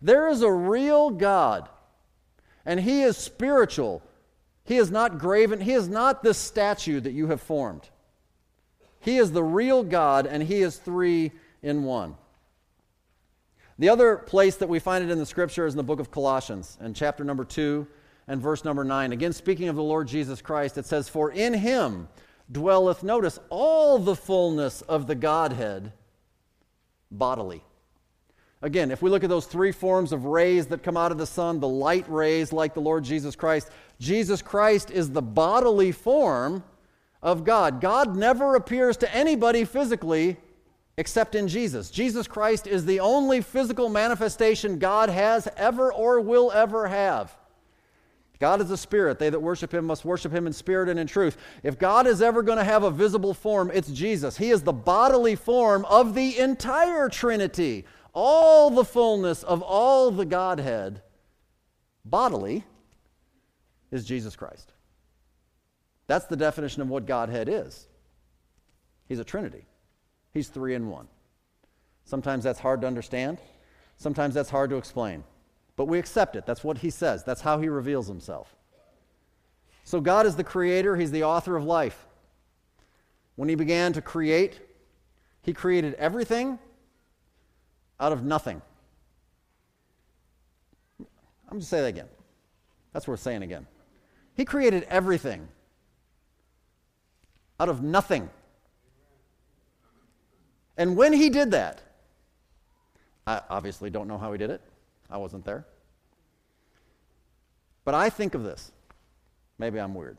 [0.00, 1.68] There is a real God,
[2.64, 4.02] and He is spiritual.
[4.64, 7.88] He is not graven, He is not this statue that you have formed.
[9.00, 12.16] He is the real God, and He is three in one.
[13.82, 16.12] The other place that we find it in the scripture is in the book of
[16.12, 17.84] Colossians, in chapter number 2
[18.28, 19.10] and verse number 9.
[19.10, 22.06] Again, speaking of the Lord Jesus Christ, it says, For in him
[22.52, 25.92] dwelleth, notice, all the fullness of the Godhead
[27.10, 27.64] bodily.
[28.62, 31.26] Again, if we look at those three forms of rays that come out of the
[31.26, 33.68] sun, the light rays like the Lord Jesus Christ,
[33.98, 36.62] Jesus Christ is the bodily form
[37.20, 37.80] of God.
[37.80, 40.36] God never appears to anybody physically
[40.96, 41.90] except in Jesus.
[41.90, 47.36] Jesus Christ is the only physical manifestation God has ever or will ever have.
[48.38, 49.20] God is a spirit.
[49.20, 51.36] They that worship him must worship him in spirit and in truth.
[51.62, 54.36] If God is ever going to have a visible form, it's Jesus.
[54.36, 57.84] He is the bodily form of the entire Trinity.
[58.12, 61.02] All the fullness of all the Godhead,
[62.04, 62.64] bodily,
[63.92, 64.72] is Jesus Christ.
[66.08, 67.86] That's the definition of what Godhead is.
[69.06, 69.66] He's a Trinity,
[70.32, 71.08] He's three in one.
[72.04, 73.38] Sometimes that's hard to understand,
[73.96, 75.24] sometimes that's hard to explain.
[75.76, 76.44] But we accept it.
[76.46, 78.54] That's what He says, that's how He reveals Himself.
[79.84, 82.06] So God is the creator, He's the author of life.
[83.36, 84.60] When He began to create,
[85.42, 86.58] He created everything
[88.00, 88.60] out of nothing.
[91.50, 92.08] I'm to say that again.
[92.92, 93.66] That's worth saying again.
[94.34, 95.48] He created everything
[97.60, 98.30] out of nothing.
[100.76, 101.80] And when he did that,
[103.26, 104.60] I obviously don't know how he did it.
[105.10, 105.66] I wasn't there.
[107.84, 108.72] But I think of this.
[109.58, 110.16] Maybe I'm weird.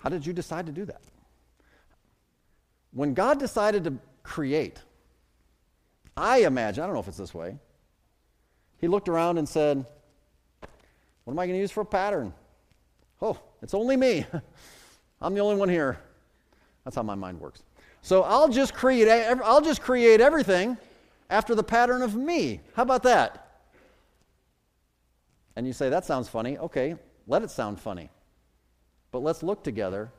[0.00, 1.00] How did you decide to do that?
[2.92, 4.80] When God decided to create,
[6.16, 7.56] I imagine, I don't know if it's this way,
[8.80, 9.84] he looked around and said,
[11.24, 12.32] What am I going to use for a pattern?
[13.20, 14.24] Oh, it's only me.
[15.20, 15.98] I'm the only one here.
[16.84, 17.62] That's how my mind works.
[18.02, 20.76] So I'll just create I'll just create everything
[21.30, 22.60] after the pattern of me.
[22.74, 23.60] How about that?
[25.56, 26.56] And you say that sounds funny.
[26.58, 28.10] Okay, let it sound funny.
[29.10, 30.10] But let's look together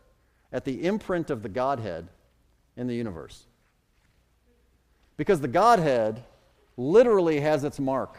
[0.51, 2.07] at the imprint of the Godhead
[2.75, 3.45] in the universe.
[5.15, 6.23] Because the Godhead
[6.77, 8.17] literally has its mark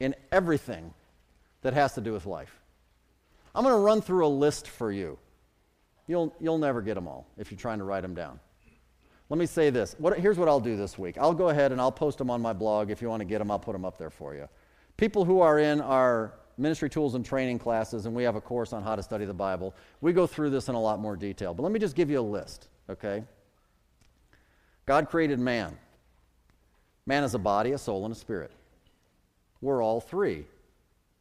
[0.00, 0.92] in everything
[1.62, 2.60] that has to do with life.
[3.54, 5.18] I'm going to run through a list for you.
[6.06, 8.38] You'll, you'll never get them all if you're trying to write them down.
[9.30, 9.94] Let me say this.
[9.98, 11.16] What, here's what I'll do this week.
[11.18, 12.90] I'll go ahead and I'll post them on my blog.
[12.90, 14.48] If you want to get them, I'll put them up there for you.
[14.96, 18.72] People who are in our ministry tools and training classes, and we have a course
[18.72, 21.54] on how to study the Bible, we go through this in a lot more detail.
[21.54, 23.24] But let me just give you a list, okay?
[24.86, 25.76] God created man.
[27.06, 28.52] Man is a body, a soul, and a spirit.
[29.60, 30.44] We're all three.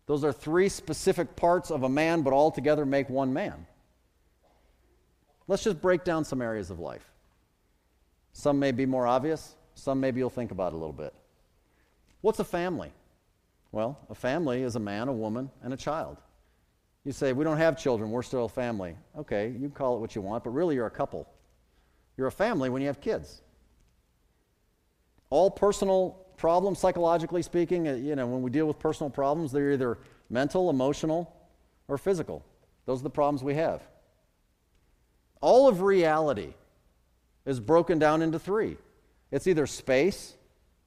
[0.05, 3.65] Those are three specific parts of a man, but all together make one man.
[5.47, 7.09] Let's just break down some areas of life.
[8.33, 11.13] Some may be more obvious, some maybe you'll think about a little bit.
[12.21, 12.91] What's a family?
[13.71, 16.17] Well, a family is a man, a woman, and a child.
[17.03, 18.95] You say, We don't have children, we're still a family.
[19.17, 21.27] Okay, you call it what you want, but really you're a couple.
[22.17, 23.41] You're a family when you have kids.
[25.29, 29.71] All personal problems, psychologically speaking, uh, you know, when we deal with personal problems, they're
[29.71, 29.97] either
[30.29, 31.33] mental, emotional,
[31.87, 32.45] or physical.
[32.85, 33.81] Those are the problems we have.
[35.43, 36.53] All of reality
[37.45, 38.77] is broken down into three
[39.29, 40.35] it's either space,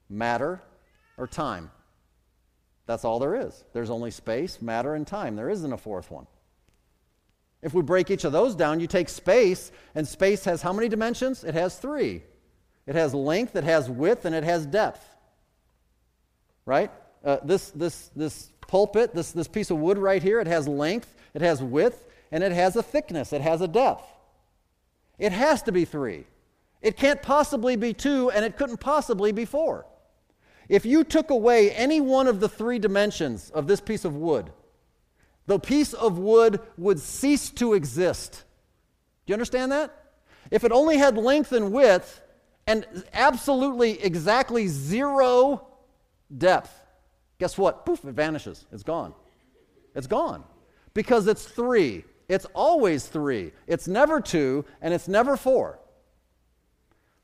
[0.09, 0.63] matter,
[1.19, 1.71] or time.
[2.87, 3.65] That's all there is.
[3.75, 5.37] There's only space, matter, and time.
[5.37, 6.27] There isn't a fourth one.
[7.61, 10.89] If we break each of those down, you take space, and space has how many
[10.89, 11.45] dimensions?
[11.45, 12.23] It has three.
[12.87, 15.07] It has length, it has width, and it has depth.
[16.65, 16.91] Right?
[17.23, 21.15] Uh, this, this, this pulpit, this, this piece of wood right here, it has length,
[21.35, 24.16] it has width, and it has a thickness, it has a depth.
[25.19, 26.27] It has to be three.
[26.83, 29.87] It can't possibly be two, and it couldn't possibly be four.
[30.69, 34.51] If you took away any one of the three dimensions of this piece of wood,
[35.47, 38.45] the piece of wood would cease to exist.
[39.25, 39.93] Do you understand that?
[40.51, 42.21] If it only had length and width
[42.67, 45.67] and absolutely exactly zero
[46.37, 46.81] depth,
[47.39, 47.87] guess what?
[47.87, 48.67] Poof, it vanishes.
[48.73, 49.15] It's gone.
[49.95, 50.45] It's gone.
[50.95, 52.05] Because it's three.
[52.29, 53.53] It's always three.
[53.67, 55.79] It's never two, and it's never four.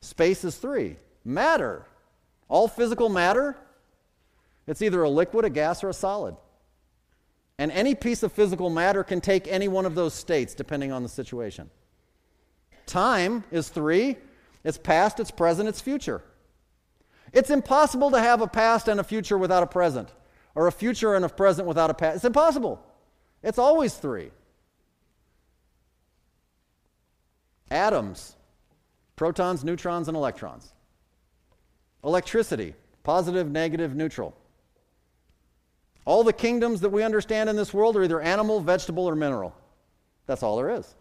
[0.01, 0.97] Space is three.
[1.25, 1.87] Matter
[2.53, 3.57] all physical matter,
[4.67, 6.37] it's either a liquid, a gas, or a solid.
[7.59, 11.03] And any piece of physical matter can take any one of those states depending on
[11.03, 11.71] the situation.
[12.85, 14.19] Time is three
[14.65, 16.23] it's past, it's present, it's future.
[17.33, 20.11] It's impossible to have a past and a future without a present,
[20.55, 22.17] or a future and a present without a past.
[22.17, 22.85] It's impossible.
[23.43, 24.31] It's always three.
[27.73, 28.37] Atoms,
[29.17, 30.75] protons, neutrons, and electrons.
[32.05, 34.37] Electricity, positive, negative, neutral.
[36.05, 39.57] All the kingdoms that we understand in this world are either animal, vegetable, or mineral.
[40.27, 40.95] That's all there is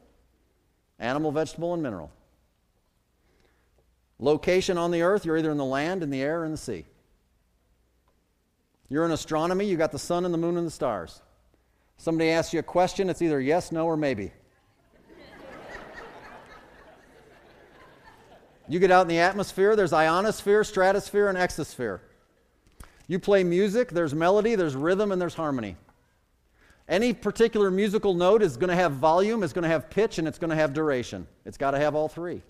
[0.98, 2.12] animal, vegetable, and mineral.
[4.20, 6.58] Location on the earth, you're either in the land, in the air, or in the
[6.58, 6.86] sea.
[8.88, 11.22] You're in astronomy, you got the sun and the moon and the stars.
[11.98, 14.32] Somebody asks you a question, it's either yes, no, or maybe.
[18.72, 21.99] You get out in the atmosphere, there's ionosphere, stratosphere, and exosphere.
[23.05, 25.76] You play music, there's melody, there's rhythm, and there's harmony.
[26.88, 30.28] Any particular musical note is going to have volume, it's going to have pitch, and
[30.28, 31.28] it's going to have duration.
[31.43, 32.43] It's got to have all three.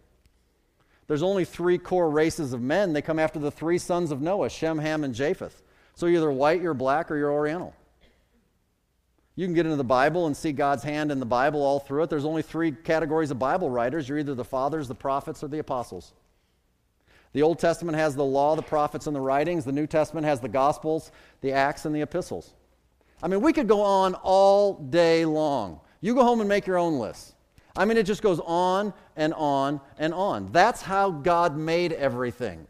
[1.07, 2.93] There's only three core races of men.
[2.93, 5.63] They come after the three sons of Noah Shem, Ham, and Japheth.
[5.95, 7.73] So you're either white, you're black, or you're Oriental.
[9.35, 12.03] You can get into the Bible and see God's hand in the Bible all through
[12.03, 12.09] it.
[12.09, 15.59] There's only three categories of Bible writers you're either the fathers, the prophets, or the
[15.59, 16.13] apostles.
[17.33, 19.63] The Old Testament has the law, the prophets, and the writings.
[19.63, 22.53] The New Testament has the Gospels, the Acts, and the epistles.
[23.23, 25.79] I mean, we could go on all day long.
[26.01, 27.35] You go home and make your own list.
[27.75, 30.51] I mean, it just goes on and on and on.
[30.51, 32.67] That's how God made everything.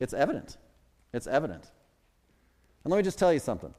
[0.00, 0.56] It's evident.
[1.12, 1.70] It's evident.
[2.82, 3.72] And let me just tell you something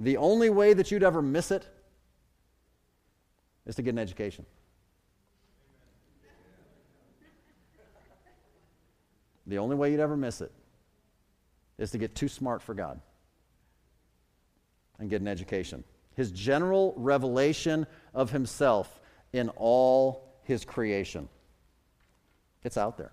[0.00, 1.68] the only way that you'd ever miss it
[3.66, 4.46] is to get an education.
[9.46, 10.52] The only way you'd ever miss it
[11.76, 13.00] is to get too smart for God
[14.98, 15.84] and get an education.
[16.14, 19.00] His general revelation of himself
[19.32, 21.28] in all his creation.
[22.64, 23.12] It's out there.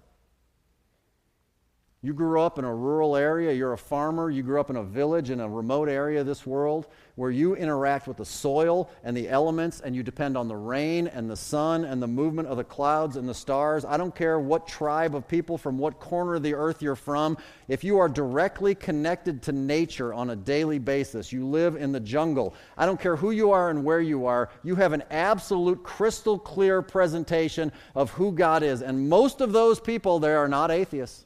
[2.08, 4.84] You grew up in a rural area, you're a farmer, you grew up in a
[4.84, 9.18] village in a remote area of this world where you interact with the soil and
[9.18, 12.56] the elements and you depend on the rain and the sun and the movement of
[12.56, 13.84] the clouds and the stars.
[13.84, 17.38] I don't care what tribe of people from what corner of the earth you're from,
[17.68, 22.00] if you are directly connected to nature on a daily basis, you live in the
[22.00, 22.54] jungle.
[22.78, 26.40] I don't care who you are and where you are, you have an absolute crystal
[26.40, 28.82] clear presentation of who God is.
[28.82, 31.26] And most of those people there are not atheists.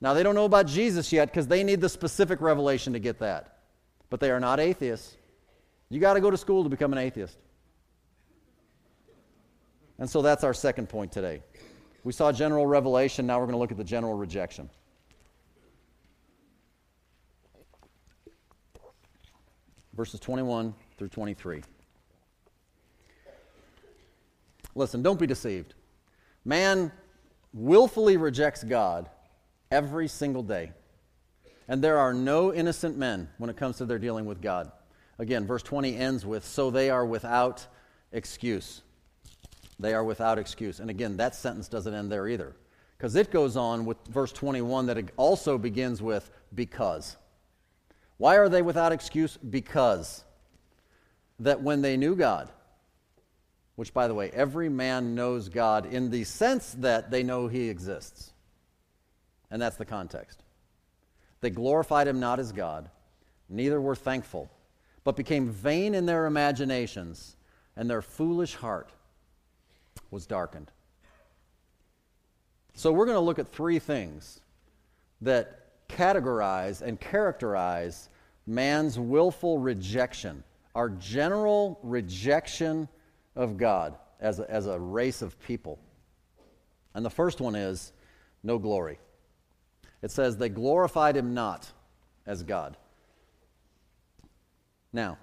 [0.00, 3.18] Now, they don't know about Jesus yet because they need the specific revelation to get
[3.18, 3.58] that.
[4.08, 5.16] But they are not atheists.
[5.90, 7.36] You got to go to school to become an atheist.
[9.98, 11.42] And so that's our second point today.
[12.04, 14.70] We saw general revelation, now we're going to look at the general rejection.
[19.94, 21.62] Verses 21 through 23.
[24.74, 25.74] Listen, don't be deceived.
[26.46, 26.90] Man
[27.52, 29.10] willfully rejects God
[29.70, 30.72] every single day.
[31.68, 34.72] And there are no innocent men when it comes to their dealing with God.
[35.18, 37.66] Again, verse 20 ends with, So they are without
[38.10, 38.82] excuse.
[39.78, 40.80] They are without excuse.
[40.80, 42.56] And again, that sentence doesn't end there either.
[42.96, 47.16] Because it goes on with verse 21 that it also begins with, Because.
[48.16, 49.36] Why are they without excuse?
[49.36, 50.24] Because
[51.38, 52.50] that when they knew God,
[53.76, 57.70] which by the way, every man knows God in the sense that they know he
[57.70, 58.32] exists.
[59.50, 60.42] And that's the context.
[61.40, 62.90] They glorified him not as God,
[63.48, 64.50] neither were thankful,
[65.04, 67.36] but became vain in their imaginations,
[67.76, 68.90] and their foolish heart
[70.10, 70.70] was darkened.
[72.74, 74.40] So, we're going to look at three things
[75.22, 78.08] that categorize and characterize
[78.46, 80.44] man's willful rejection,
[80.74, 82.88] our general rejection
[83.36, 85.78] of God as a, as a race of people.
[86.94, 87.92] And the first one is
[88.42, 88.98] no glory.
[90.02, 91.70] It says, They glorified him not
[92.26, 92.76] as God.
[94.92, 95.18] Now,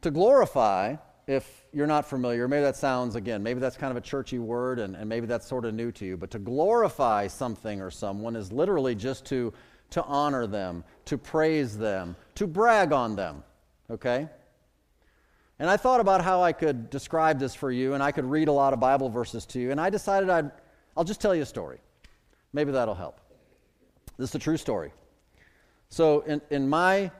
[0.00, 0.96] to glorify,
[1.26, 4.78] if you're not familiar, maybe that sounds, again, maybe that's kind of a churchy word
[4.78, 8.34] and, and maybe that's sort of new to you, but to glorify something or someone
[8.34, 9.52] is literally just to,
[9.90, 13.44] to honor them, to praise them, to brag on them,
[13.88, 14.28] okay?
[15.60, 18.48] And I thought about how I could describe this for you, and I could read
[18.48, 20.50] a lot of Bible verses to you, and I decided I'd,
[20.96, 21.78] I'll just tell you a story.
[22.52, 23.20] Maybe that'll help.
[24.18, 24.92] This is a true story.
[25.88, 27.10] So, in, in my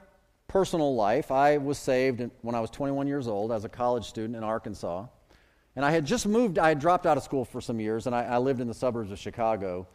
[0.48, 4.36] personal life, I was saved when I was 21 years old as a college student
[4.36, 5.06] in Arkansas.
[5.74, 8.14] And I had just moved, I had dropped out of school for some years, and
[8.14, 9.86] I, I lived in the suburbs of Chicago.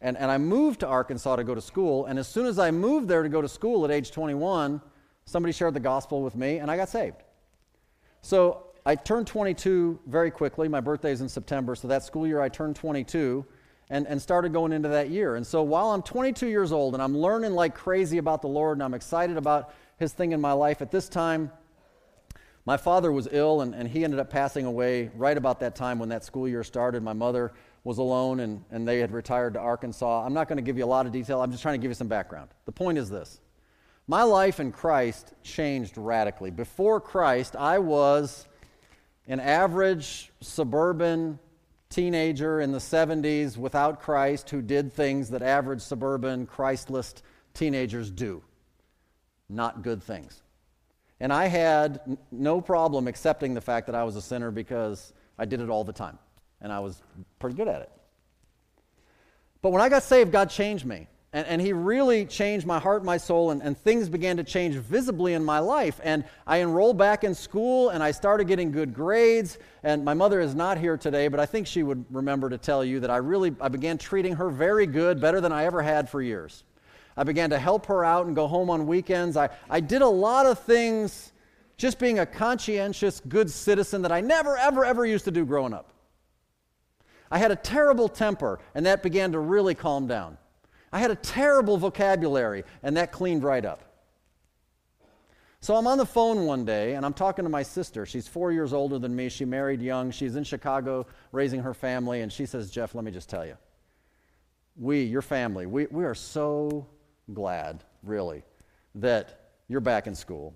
[0.00, 2.06] And, and I moved to Arkansas to go to school.
[2.06, 4.80] And as soon as I moved there to go to school at age 21,
[5.26, 7.22] somebody shared the gospel with me, and I got saved.
[8.22, 10.68] So I turned 22 very quickly.
[10.68, 13.44] My birthday is in September, so that school year I turned 22
[13.90, 15.36] and, and started going into that year.
[15.36, 18.76] And so while I'm 22 years old and I'm learning like crazy about the Lord
[18.76, 21.50] and I'm excited about his thing in my life, at this time,
[22.64, 26.00] my father was ill and, and he ended up passing away right about that time
[26.00, 27.02] when that school year started.
[27.02, 27.52] My mother
[27.84, 30.26] was alone and, and they had retired to Arkansas.
[30.26, 31.90] I'm not going to give you a lot of detail, I'm just trying to give
[31.90, 32.50] you some background.
[32.64, 33.40] The point is this
[34.08, 36.50] my life in Christ changed radically.
[36.50, 38.46] Before Christ, I was
[39.26, 41.38] an average suburban
[41.88, 47.14] teenager in the 70s without Christ who did things that average suburban Christless
[47.54, 48.42] teenagers do.
[49.48, 50.42] Not good things.
[51.20, 55.12] And I had n- no problem accepting the fact that I was a sinner because
[55.38, 56.18] I did it all the time.
[56.60, 57.02] And I was
[57.38, 57.90] pretty good at it.
[59.62, 61.08] But when I got saved, God changed me.
[61.36, 64.76] And, and he really changed my heart, my soul, and, and things began to change
[64.76, 66.00] visibly in my life.
[66.02, 69.58] And I enrolled back in school and I started getting good grades.
[69.82, 72.82] And my mother is not here today, but I think she would remember to tell
[72.82, 76.08] you that I really I began treating her very good, better than I ever had
[76.08, 76.64] for years.
[77.18, 79.36] I began to help her out and go home on weekends.
[79.36, 81.34] I, I did a lot of things
[81.76, 85.74] just being a conscientious, good citizen that I never, ever, ever used to do growing
[85.74, 85.92] up.
[87.30, 90.38] I had a terrible temper, and that began to really calm down.
[90.96, 93.82] I had a terrible vocabulary, and that cleaned right up.
[95.60, 98.06] So I'm on the phone one day, and I'm talking to my sister.
[98.06, 99.28] She's four years older than me.
[99.28, 100.10] She married young.
[100.10, 103.58] She's in Chicago raising her family, and she says, Jeff, let me just tell you.
[104.74, 106.86] We, your family, we, we are so
[107.34, 108.42] glad, really,
[108.94, 110.54] that you're back in school.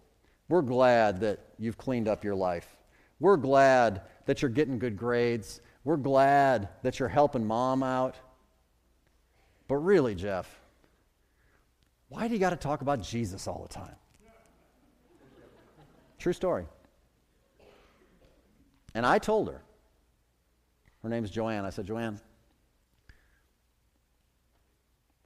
[0.48, 2.78] We're glad that you've cleaned up your life.
[3.18, 5.60] We're glad that you're getting good grades.
[5.84, 8.16] We're glad that you're helping mom out.
[9.70, 10.52] But really, Jeff,
[12.08, 13.94] why do you got to talk about Jesus all the time?
[16.18, 16.66] True story.
[18.96, 19.62] And I told her,
[21.04, 21.64] her name's Joanne.
[21.64, 22.18] I said, Joanne,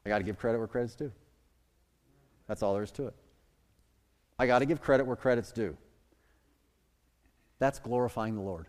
[0.05, 1.11] I got to give credit where credit's due.
[2.47, 3.14] That's all there is to it.
[4.38, 5.74] I got to give credit where credit's due.
[7.61, 8.66] That's glorifying the Lord.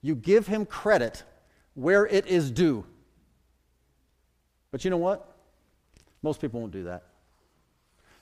[0.00, 1.24] You give him credit
[1.74, 2.86] where it is due.
[4.72, 5.36] But you know what?
[6.22, 7.04] Most people won't do that.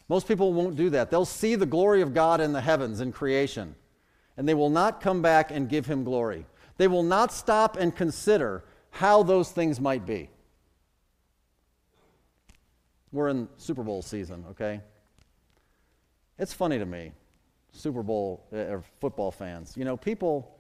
[0.09, 1.11] Most people won't do that.
[1.11, 3.77] They'll see the glory of God in the heavens in creation,
[4.37, 6.45] and they will not come back and give him glory.
[6.77, 10.29] They will not stop and consider how those things might be.
[13.13, 14.81] We're in Super Bowl season, okay?
[16.39, 17.13] It's funny to me,
[17.73, 19.77] Super Bowl uh, or football fans.
[19.77, 20.59] You know, people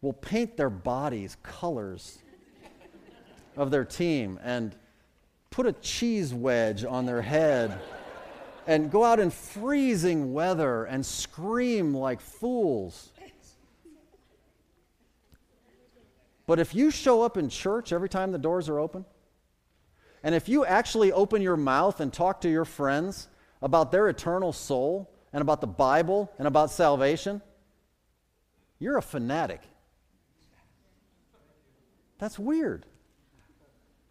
[0.00, 2.18] will paint their bodies colors
[3.56, 4.76] of their team and
[5.56, 7.80] put a cheese wedge on their head
[8.66, 13.10] and go out in freezing weather and scream like fools.
[16.46, 19.06] But if you show up in church every time the doors are open,
[20.22, 23.28] and if you actually open your mouth and talk to your friends
[23.62, 27.40] about their eternal soul and about the Bible and about salvation,
[28.78, 29.62] you're a fanatic.
[32.18, 32.84] That's weird.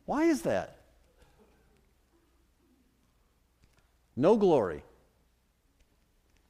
[0.05, 0.74] Why is that?
[4.15, 4.83] No glory.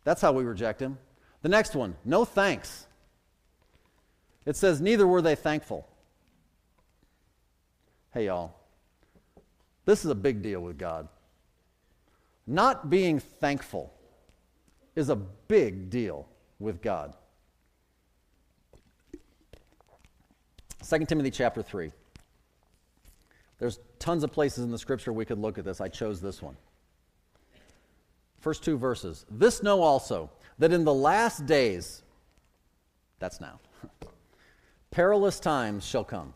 [0.04, 0.98] That's how we reject him.
[1.42, 2.86] The next one, no thanks.
[4.46, 5.88] It says, neither were they thankful.
[8.14, 8.54] Hey, y'all.
[9.86, 11.08] This is a big deal with God.
[12.48, 13.94] Not being thankful
[14.96, 16.28] is a big deal
[16.60, 17.16] with God.
[20.88, 21.92] 2 Timothy chapter 3.
[23.58, 25.82] There's tons of places in the scripture we could look at this.
[25.82, 26.56] I chose this one.
[28.46, 29.26] First two verses.
[29.28, 30.30] This know also
[30.60, 32.04] that in the last days,
[33.18, 33.60] that's now,
[34.92, 36.32] perilous times shall come.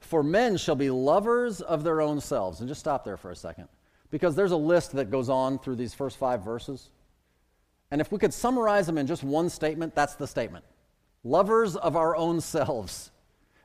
[0.00, 2.60] For men shall be lovers of their own selves.
[2.60, 3.68] And just stop there for a second,
[4.10, 6.90] because there's a list that goes on through these first five verses.
[7.90, 10.66] And if we could summarize them in just one statement, that's the statement
[11.24, 13.12] lovers of our own selves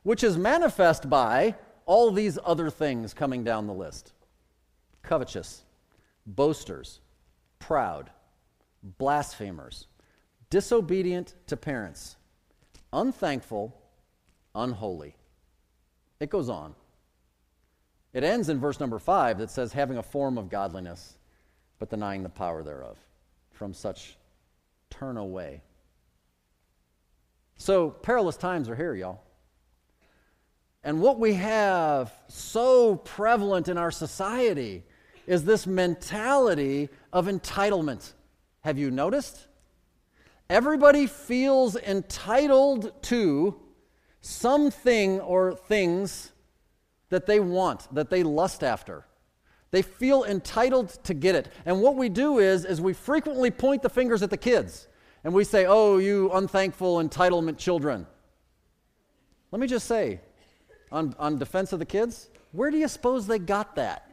[0.04, 4.14] which is manifest by all these other things coming down the list
[5.02, 5.64] covetous,
[6.26, 7.02] boasters,
[7.68, 8.10] proud,
[8.84, 9.88] blasphemers,
[10.50, 12.18] disobedient to parents,
[12.92, 13.74] unthankful,
[14.54, 15.16] unholy.
[16.20, 16.76] It goes on.
[18.12, 21.16] It ends in verse number five that says, having a form of godliness,
[21.80, 22.98] but denying the power thereof.
[23.52, 24.18] From such
[24.90, 25.62] turn away.
[27.56, 29.22] So, perilous times are here, y'all.
[30.84, 34.84] And what we have so prevalent in our society
[35.26, 38.12] is this mentality of entitlement.
[38.62, 39.48] Have you noticed?
[40.50, 43.56] Everybody feels entitled to
[44.20, 46.32] something or things
[47.10, 49.06] that they want, that they lust after.
[49.72, 51.52] They feel entitled to get it.
[51.66, 54.88] And what we do is is we frequently point the fingers at the kids
[55.24, 58.06] and we say, "Oh, you unthankful entitlement children."
[59.52, 60.20] Let me just say,
[60.92, 64.13] on, on defense of the kids, where do you suppose they got that?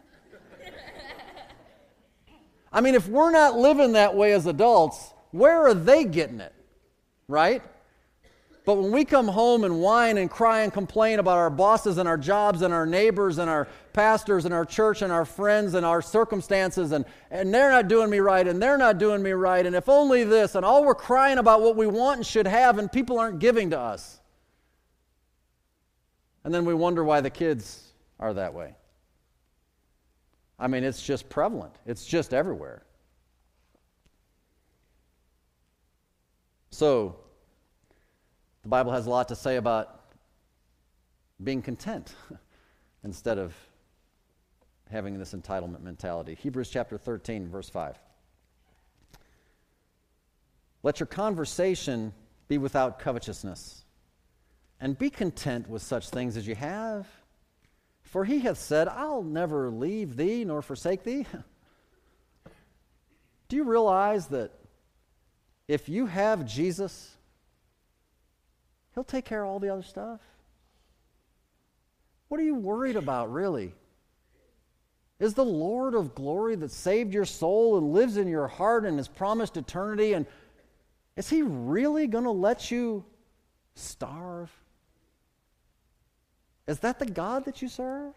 [2.72, 6.54] I mean, if we're not living that way as adults, where are they getting it?
[7.28, 7.62] Right?
[8.64, 12.08] But when we come home and whine and cry and complain about our bosses and
[12.08, 15.84] our jobs and our neighbors and our pastors and our church and our friends and
[15.84, 19.64] our circumstances and, and they're not doing me right and they're not doing me right
[19.66, 22.78] and if only this and all we're crying about what we want and should have
[22.78, 24.20] and people aren't giving to us.
[26.44, 28.76] And then we wonder why the kids are that way.
[30.60, 32.82] I mean, it's just prevalent, it's just everywhere.
[36.70, 37.16] So,
[38.62, 40.00] the Bible has a lot to say about
[41.42, 42.14] being content
[43.04, 43.54] instead of
[44.90, 46.36] having this entitlement mentality.
[46.40, 47.98] Hebrews chapter 13, verse 5.
[50.82, 52.12] Let your conversation
[52.48, 53.84] be without covetousness,
[54.80, 57.06] and be content with such things as you have.
[58.10, 61.26] For he hath said, I'll never leave thee nor forsake thee.
[63.48, 64.50] Do you realize that
[65.68, 67.14] if you have Jesus,
[68.94, 70.20] he'll take care of all the other stuff?
[72.26, 73.74] What are you worried about, really?
[75.20, 78.96] Is the Lord of glory that saved your soul and lives in your heart and
[78.96, 80.26] has promised eternity, and
[81.16, 83.04] is he really going to let you
[83.76, 84.50] starve?
[86.70, 88.14] Is that the God that you serve?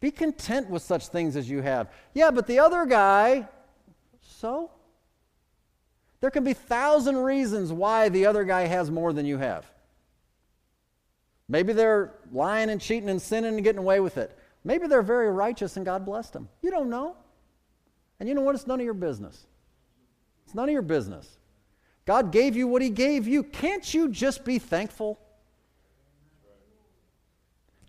[0.00, 1.92] Be content with such things as you have.
[2.12, 3.46] Yeah, but the other guy,
[4.20, 4.72] so?
[6.20, 9.64] There can be thousand reasons why the other guy has more than you have.
[11.48, 14.36] Maybe they're lying and cheating and sinning and getting away with it.
[14.64, 16.48] Maybe they're very righteous and God blessed them.
[16.62, 17.16] You don't know.
[18.18, 18.56] And you know what?
[18.56, 19.46] It's none of your business.
[20.46, 21.38] It's none of your business.
[22.06, 23.44] God gave you what He gave you.
[23.44, 25.20] Can't you just be thankful?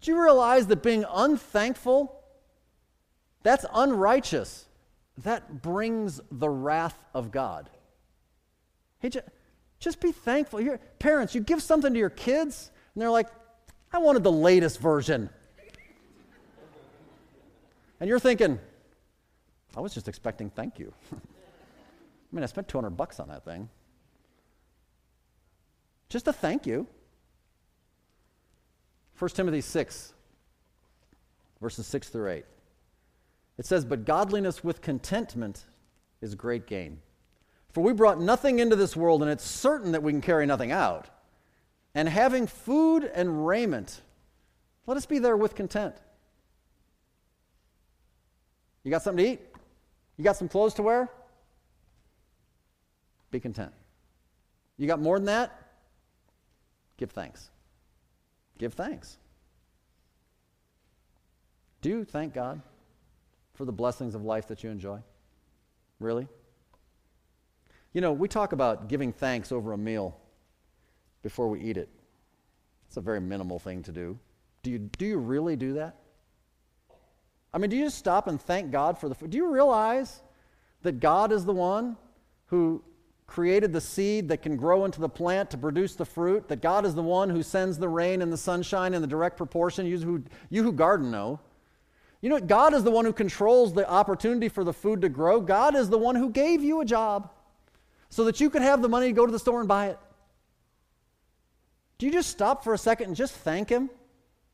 [0.05, 2.21] Do you realize that being unthankful,
[3.41, 4.65] that's unrighteous?
[5.23, 7.71] That brings the wrath of God.
[8.99, 9.25] Hey, just,
[9.79, 10.61] just be thankful.
[10.61, 13.29] Your parents, you give something to your kids, and they're like,
[13.91, 15.27] I wanted the latest version.
[17.99, 18.59] And you're thinking,
[19.75, 20.93] I was just expecting thank you.
[21.15, 21.17] I
[22.31, 23.69] mean, I spent 200 bucks on that thing.
[26.09, 26.85] Just a thank you.
[29.17, 30.13] 1 Timothy 6,
[31.61, 32.45] verses 6 through 8.
[33.57, 35.63] It says, But godliness with contentment
[36.21, 36.99] is great gain.
[37.71, 40.71] For we brought nothing into this world, and it's certain that we can carry nothing
[40.71, 41.07] out.
[41.93, 44.01] And having food and raiment,
[44.85, 45.95] let us be there with content.
[48.83, 49.41] You got something to eat?
[50.17, 51.09] You got some clothes to wear?
[53.31, 53.71] Be content.
[54.77, 55.51] You got more than that?
[56.97, 57.49] Give thanks.
[58.57, 59.17] Give thanks.
[61.81, 62.61] Do you thank God
[63.53, 64.99] for the blessings of life that you enjoy?
[65.99, 66.27] Really?
[67.93, 70.17] You know, we talk about giving thanks over a meal
[71.21, 71.89] before we eat it.
[72.87, 74.17] It's a very minimal thing to do.
[74.63, 75.95] Do you, do you really do that?
[77.53, 79.29] I mean, do you just stop and thank God for the food?
[79.29, 80.21] Do you realize
[80.81, 81.95] that God is the one
[82.47, 82.83] who
[83.27, 86.85] created the seed that can grow into the plant to produce the fruit, that God
[86.85, 89.85] is the one who sends the rain and the sunshine in the direct proportion.
[89.85, 91.39] You who, you who garden know.
[92.21, 95.41] You know, God is the one who controls the opportunity for the food to grow.
[95.41, 97.29] God is the one who gave you a job
[98.09, 99.99] so that you could have the money to go to the store and buy it.
[101.97, 103.89] Do you just stop for a second and just thank Him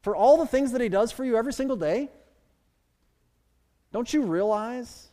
[0.02, 2.10] for all the things that He does for you every single day?
[3.92, 5.11] Don't you realize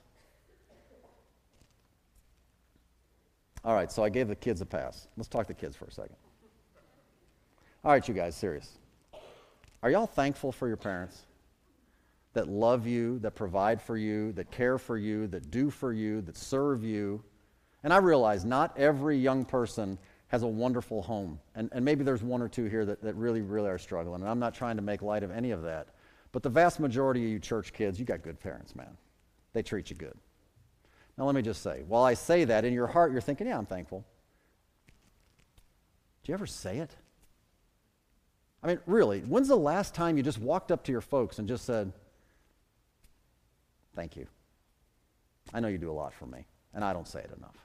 [3.64, 5.08] All right, so I gave the kids a pass.
[5.16, 6.16] Let's talk to kids for a second.
[7.84, 8.78] All right, you guys, serious.
[9.82, 11.26] Are y'all thankful for your parents
[12.34, 16.20] that love you, that provide for you, that care for you, that do for you,
[16.22, 17.22] that serve you?
[17.84, 19.98] And I realize not every young person
[20.28, 21.38] has a wonderful home.
[21.54, 24.20] And, and maybe there's one or two here that, that really, really are struggling.
[24.20, 25.88] And I'm not trying to make light of any of that.
[26.32, 28.96] But the vast majority of you church kids, you got good parents, man.
[29.52, 30.14] They treat you good.
[31.18, 33.58] Now, let me just say, while I say that, in your heart, you're thinking, yeah,
[33.58, 34.04] I'm thankful.
[36.22, 36.94] Do you ever say it?
[38.62, 41.48] I mean, really, when's the last time you just walked up to your folks and
[41.48, 41.92] just said,
[43.96, 44.28] thank you?
[45.52, 47.56] I know you do a lot for me, and I don't say it enough.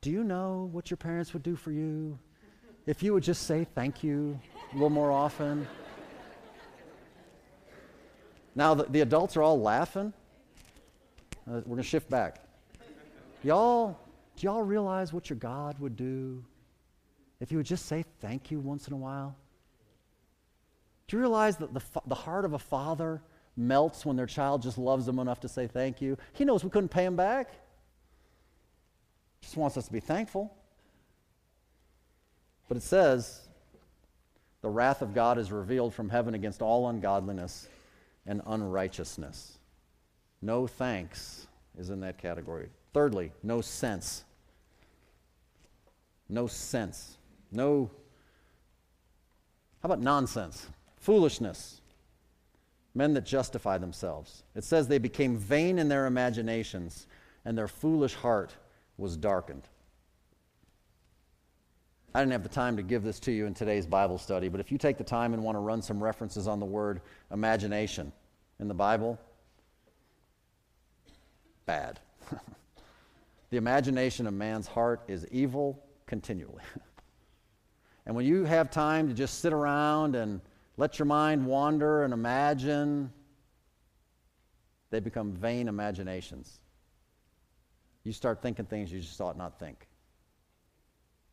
[0.00, 2.18] Do you know what your parents would do for you
[2.86, 4.40] if you would just say thank you
[4.72, 5.68] a little more often?
[8.56, 10.12] Now, the, the adults are all laughing.
[11.48, 12.42] Uh, we're going to shift back.
[13.42, 13.98] Y'all,
[14.36, 16.44] do y'all realize what your God would do
[17.40, 19.34] if you would just say thank you once in a while?
[21.06, 23.22] Do you realize that the, the heart of a father
[23.56, 26.18] melts when their child just loves them enough to say thank you?
[26.34, 27.50] He knows we couldn't pay him back.
[29.40, 30.54] Just wants us to be thankful.
[32.68, 33.48] But it says,
[34.60, 37.68] the wrath of God is revealed from heaven against all ungodliness
[38.26, 39.57] and unrighteousness.
[40.40, 41.46] No thanks
[41.78, 42.68] is in that category.
[42.92, 44.24] Thirdly, no sense.
[46.28, 47.16] No sense.
[47.50, 47.90] No,
[49.82, 50.66] how about nonsense?
[50.96, 51.80] Foolishness.
[52.98, 54.42] men that justify themselves.
[54.54, 57.06] It says they became vain in their imaginations,
[57.44, 58.54] and their foolish heart
[58.98, 59.62] was darkened.
[62.14, 64.60] I didn't have the time to give this to you in today's Bible study, but
[64.60, 67.00] if you take the time and want to run some references on the word
[67.32, 68.12] imagination
[68.58, 69.18] in the Bible,
[71.68, 72.00] bad.
[73.50, 76.62] the imagination of man's heart is evil continually.
[78.06, 80.40] and when you have time to just sit around and
[80.78, 83.12] let your mind wander and imagine,
[84.88, 86.58] they become vain imaginations.
[88.02, 89.86] You start thinking things you just ought not think.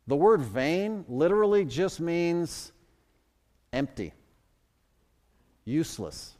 [0.06, 2.72] The word vain literally just means
[3.72, 4.12] empty,
[5.64, 6.34] useless,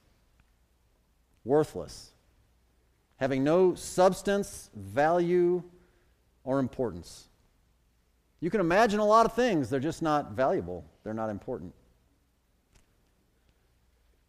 [1.47, 2.13] worthless,
[3.17, 5.63] having no substance, value,
[6.45, 7.29] or importance.
[8.41, 11.75] You can imagine a lot of things, they're just not valuable, they're not important.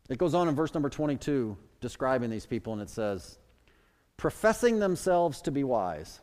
[0.10, 3.38] It goes on in verse number 22, describing these people, and it says,
[4.16, 6.22] professing themselves to be wise,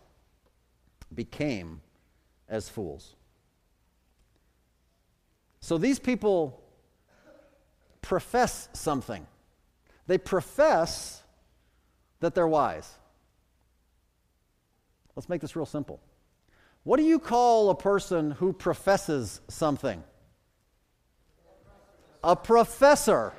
[1.14, 1.80] became
[2.48, 3.14] as fools.
[5.60, 6.62] So these people
[8.02, 9.26] profess something.
[10.06, 11.23] They profess
[12.24, 12.90] that they're wise.
[15.14, 16.00] Let's make this real simple.
[16.82, 20.02] What do you call a person who professes something?
[22.22, 23.34] A professor.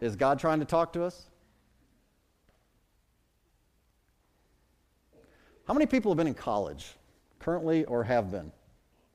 [0.00, 1.26] Is God trying to talk to us?
[5.68, 6.88] How many people have been in college,
[7.38, 8.50] currently or have been?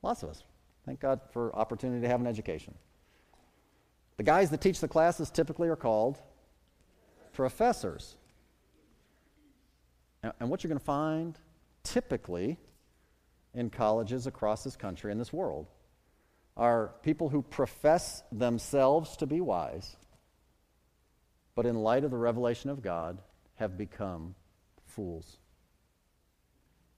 [0.01, 0.43] Lots of us.
[0.86, 2.74] Thank God for opportunity to have an education.
[4.16, 6.18] The guys that teach the classes typically are called
[7.34, 8.16] professors.
[10.40, 11.38] And what you're going to find
[11.84, 12.58] typically
[13.54, 15.68] in colleges across this country and this world
[16.56, 19.96] are people who profess themselves to be wise,
[21.56, 23.22] but in light of the revelation of God,
[23.56, 24.36] have become
[24.86, 25.38] fools.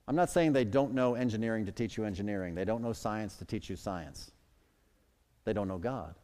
[0.08, 3.38] I'm not saying they don't know engineering to teach you engineering, they don't know science
[3.38, 4.32] to teach you science.
[5.46, 6.16] They don't know God.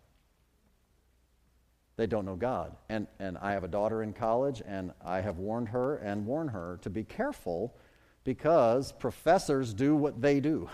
[1.99, 2.77] They don't know God.
[2.87, 6.51] And, and I have a daughter in college, and I have warned her and warned
[6.51, 7.75] her to be careful
[8.23, 10.69] because professors do what they do.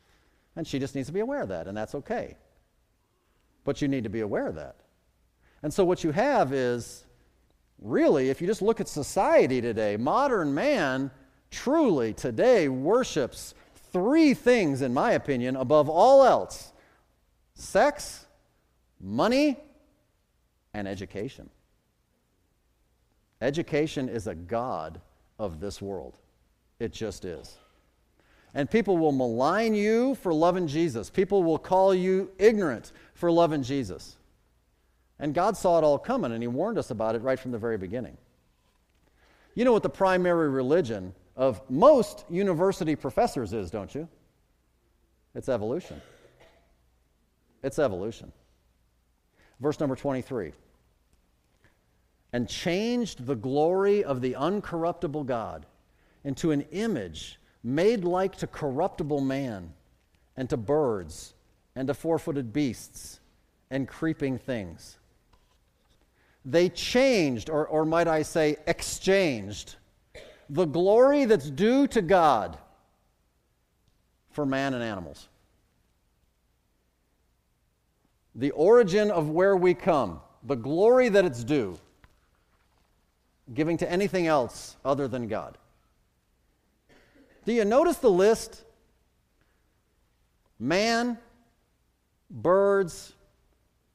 [0.56, 2.36] and she just needs to be aware of that, and that's okay.
[3.62, 4.74] But you need to be aware of that.
[5.62, 7.04] And so what you have is
[7.80, 11.12] really, if you just look at society today, modern man
[11.52, 13.54] truly today worships
[13.92, 16.72] three things, in my opinion, above all else
[17.54, 18.26] sex,
[19.00, 19.56] money,
[20.74, 21.48] and education.
[23.40, 25.00] Education is a God
[25.38, 26.18] of this world.
[26.78, 27.56] It just is.
[28.54, 31.10] And people will malign you for loving Jesus.
[31.10, 34.16] People will call you ignorant for loving Jesus.
[35.18, 37.58] And God saw it all coming, and He warned us about it right from the
[37.58, 38.16] very beginning.
[39.54, 44.08] You know what the primary religion of most university professors is, don't you?
[45.34, 46.00] It's evolution.
[47.62, 48.32] It's evolution.
[49.60, 50.52] Verse number 23
[52.34, 55.66] and changed the glory of the uncorruptible God
[56.24, 59.72] into an image made like to corruptible man
[60.36, 61.34] and to birds
[61.76, 63.20] and to four footed beasts
[63.70, 64.98] and creeping things.
[66.44, 69.76] They changed, or, or might I say, exchanged
[70.50, 72.58] the glory that's due to God
[74.32, 75.28] for man and animals.
[78.34, 81.78] The origin of where we come, the glory that it's due,
[83.52, 85.58] giving to anything else other than God.
[87.44, 88.64] Do you notice the list?
[90.58, 91.18] Man,
[92.30, 93.12] birds,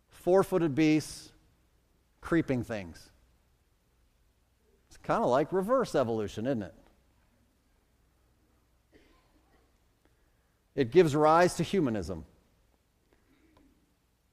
[0.09, 1.31] four footed beasts,
[2.21, 3.09] creeping things.
[4.87, 6.75] It's kind of like reverse evolution, isn't it?
[10.75, 12.25] It gives rise to humanism.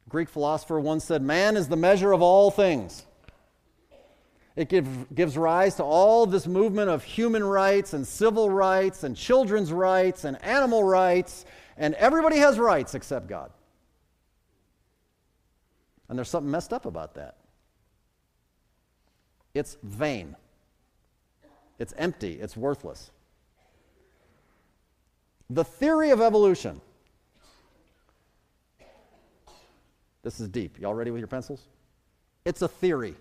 [0.08, 3.04] Greek philosopher once said, Man is the measure of all things.
[4.56, 9.14] It give, gives rise to all this movement of human rights and civil rights and
[9.14, 11.44] children's rights and animal rights,
[11.76, 13.50] and everybody has rights except God.
[16.08, 17.36] And there's something messed up about that.
[19.52, 20.36] It's vain.
[21.78, 23.10] It's empty, it's worthless.
[25.50, 26.80] The theory of evolution.
[30.22, 30.80] This is deep.
[30.80, 31.60] Y'all ready with your pencils?
[32.44, 33.14] It's a theory.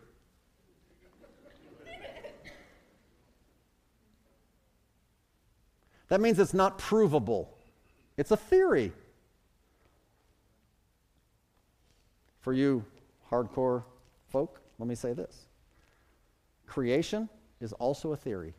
[6.08, 7.58] That means it's not provable.
[8.18, 8.92] It's a theory.
[12.42, 12.86] For you
[13.32, 13.84] hardcore
[14.28, 15.46] folk, let me say this
[16.68, 17.30] creation
[17.62, 18.54] is also a theory.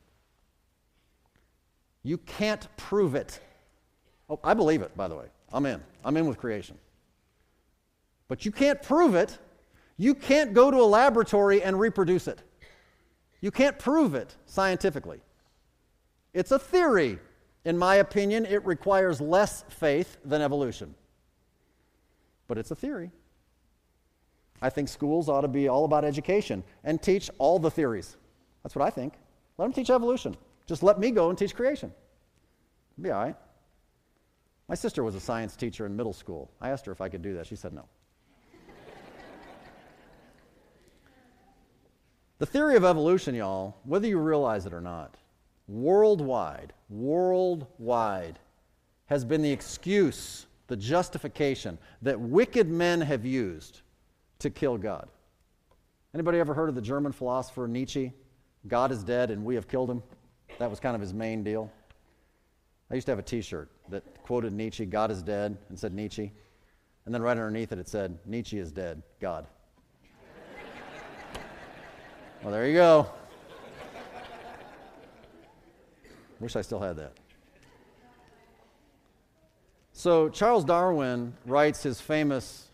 [2.02, 3.40] You can't prove it.
[4.30, 5.26] Oh, I believe it, by the way.
[5.52, 5.82] I'm in.
[6.04, 6.78] I'm in with creation.
[8.28, 9.38] But you can't prove it.
[9.96, 12.42] You can't go to a laboratory and reproduce it.
[13.40, 15.20] You can't prove it scientifically.
[16.34, 17.18] It's a theory.
[17.66, 20.94] In my opinion, it requires less faith than evolution.
[22.46, 23.10] But it's a theory.
[24.62, 28.16] I think schools ought to be all about education and teach all the theories.
[28.62, 29.14] That's what I think.
[29.58, 30.36] Let them teach evolution.
[30.68, 31.92] Just let me go and teach creation.
[32.94, 33.36] It'll be all right.
[34.68, 36.52] My sister was a science teacher in middle school.
[36.60, 37.48] I asked her if I could do that.
[37.48, 37.88] She said no.
[42.38, 45.16] the theory of evolution, y'all, whether you realize it or not,
[45.68, 48.38] worldwide, worldwide,
[49.06, 53.82] has been the excuse, the justification that wicked men have used
[54.40, 55.08] to kill God.
[56.14, 58.12] Anybody ever heard of the German philosopher Nietzsche?
[58.66, 60.02] God is dead and we have killed him.
[60.58, 61.70] That was kind of his main deal.
[62.90, 65.92] I used to have a t shirt that quoted Nietzsche, God is dead, and said
[65.92, 66.32] Nietzsche.
[67.04, 69.46] And then right underneath it, it said, Nietzsche is dead, God.
[72.42, 73.08] well, there you go.
[76.40, 77.12] Wish I still had that.
[79.92, 82.68] So, Charles Darwin writes his famous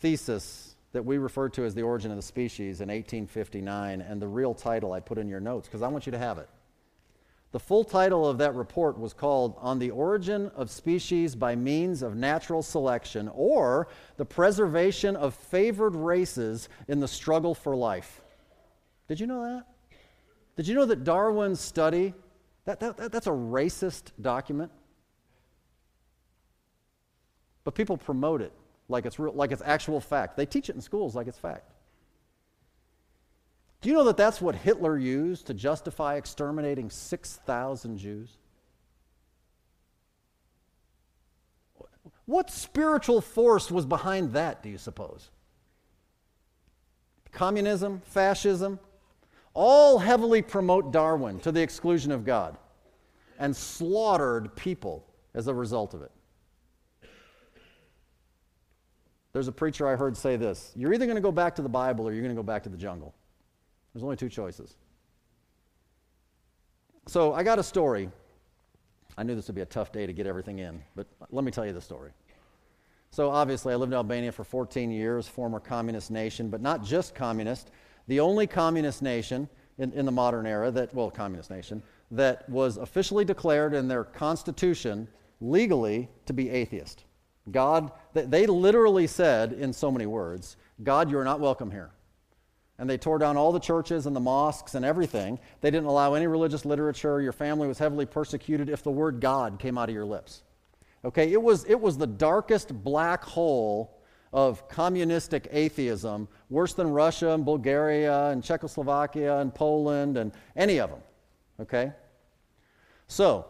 [0.00, 4.26] thesis that we refer to as the origin of the species in 1859, and the
[4.26, 6.48] real title I put in your notes because I want you to have it.
[7.50, 12.02] The full title of that report was called On the Origin of Species by Means
[12.02, 13.88] of Natural Selection or
[14.18, 18.20] the Preservation of Favored Races in the Struggle for Life.
[19.08, 19.66] Did you know that?
[20.56, 22.12] Did you know that Darwin's study,
[22.68, 24.70] that, that, that that's a racist document?
[27.64, 28.52] But people promote it
[28.90, 30.36] like it's, real, like it's actual fact.
[30.36, 31.72] They teach it in schools like it's fact.
[33.80, 38.36] Do you know that that's what Hitler used to justify exterminating 6,000 Jews?
[42.26, 45.30] What spiritual force was behind that, do you suppose?
[47.32, 48.78] Communism, fascism,
[49.58, 52.56] all heavily promote Darwin to the exclusion of God
[53.40, 55.04] and slaughtered people
[55.34, 56.12] as a result of it.
[59.32, 61.68] There's a preacher I heard say this You're either going to go back to the
[61.68, 63.16] Bible or you're going to go back to the jungle.
[63.92, 64.76] There's only two choices.
[67.08, 68.10] So I got a story.
[69.16, 71.50] I knew this would be a tough day to get everything in, but let me
[71.50, 72.12] tell you the story.
[73.10, 77.16] So obviously, I lived in Albania for 14 years, former communist nation, but not just
[77.16, 77.72] communist,
[78.08, 79.48] the only communist nation
[79.78, 84.04] in, in the modern era that, well, communist nation, that was officially declared in their
[84.04, 85.06] constitution
[85.40, 87.04] legally to be atheist.
[87.50, 91.90] God, they literally said in so many words, God, you are not welcome here.
[92.78, 95.38] And they tore down all the churches and the mosques and everything.
[95.60, 97.20] They didn't allow any religious literature.
[97.20, 100.42] Your family was heavily persecuted if the word God came out of your lips.
[101.04, 103.97] Okay, it was, it was the darkest black hole
[104.32, 110.90] of communistic atheism, worse than Russia and Bulgaria and Czechoslovakia and Poland and any of
[110.90, 111.00] them.
[111.60, 111.92] Okay?
[113.06, 113.46] So,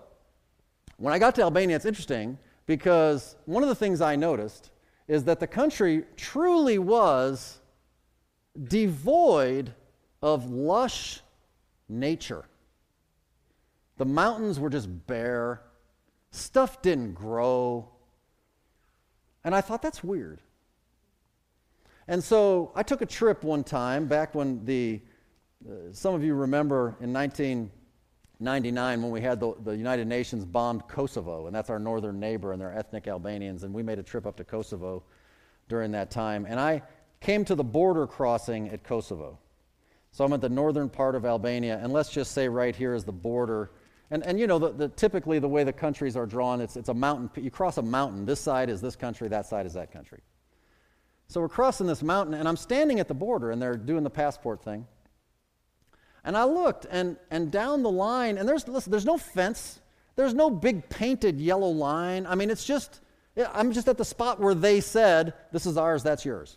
[0.99, 4.70] when I got to Albania, it's interesting because one of the things I noticed
[5.09, 7.59] is that the country truly was
[8.62, 9.72] devoid
[10.22, 11.20] of lush
[11.89, 12.45] nature.
[13.97, 15.62] The mountains were just bare,
[16.31, 17.89] stuff didn't grow.
[19.45, 20.41] And I thought that's weird.
[22.09, 25.03] And so I took a trip one time back when the,
[25.69, 30.89] uh, some of you remember in 1999 when we had the, the United Nations bombed
[30.89, 34.27] Kosovo, and that's our northern neighbor, and they're ethnic Albanians, and we made a trip
[34.27, 35.03] up to Kosovo
[35.69, 36.47] during that time.
[36.49, 36.83] And I
[37.21, 39.39] came to the border crossing at Kosovo.
[40.11, 43.05] So I'm at the northern part of Albania, and let's just say right here is
[43.05, 43.73] the border.
[44.11, 46.89] And, and you know, the, the, typically the way the countries are drawn, it's, it's
[46.89, 47.29] a mountain.
[47.37, 48.25] You cross a mountain.
[48.25, 50.21] This side is this country, that side is that country.
[51.29, 54.11] So we're crossing this mountain, and I'm standing at the border, and they're doing the
[54.11, 54.87] passport thing.
[56.24, 59.81] And I looked, and, and down the line, and there's, listen, there's no fence.
[60.16, 62.26] There's no big painted yellow line.
[62.26, 63.01] I mean, it's just,
[63.53, 66.57] I'm just at the spot where they said, this is ours, that's yours.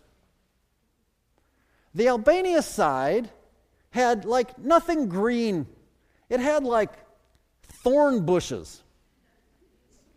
[1.94, 3.30] The Albania side
[3.90, 5.66] had like nothing green.
[6.30, 6.92] It had like
[7.62, 8.82] thorn bushes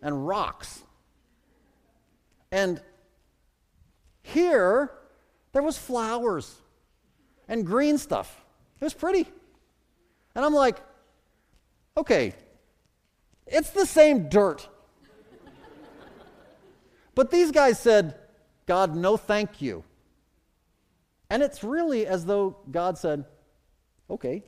[0.02, 0.82] and rocks.
[2.52, 2.82] And
[4.26, 4.92] here,
[5.54, 6.56] there was flowers
[7.48, 8.44] and green stuff.
[8.80, 9.28] It was pretty.
[10.34, 10.78] And I'm like,
[11.96, 12.34] okay,
[13.46, 14.68] it's the same dirt.
[17.14, 18.16] but these guys said,
[18.66, 19.84] God, no thank you.
[21.30, 23.26] And it's really as though God said,
[24.10, 24.44] okay,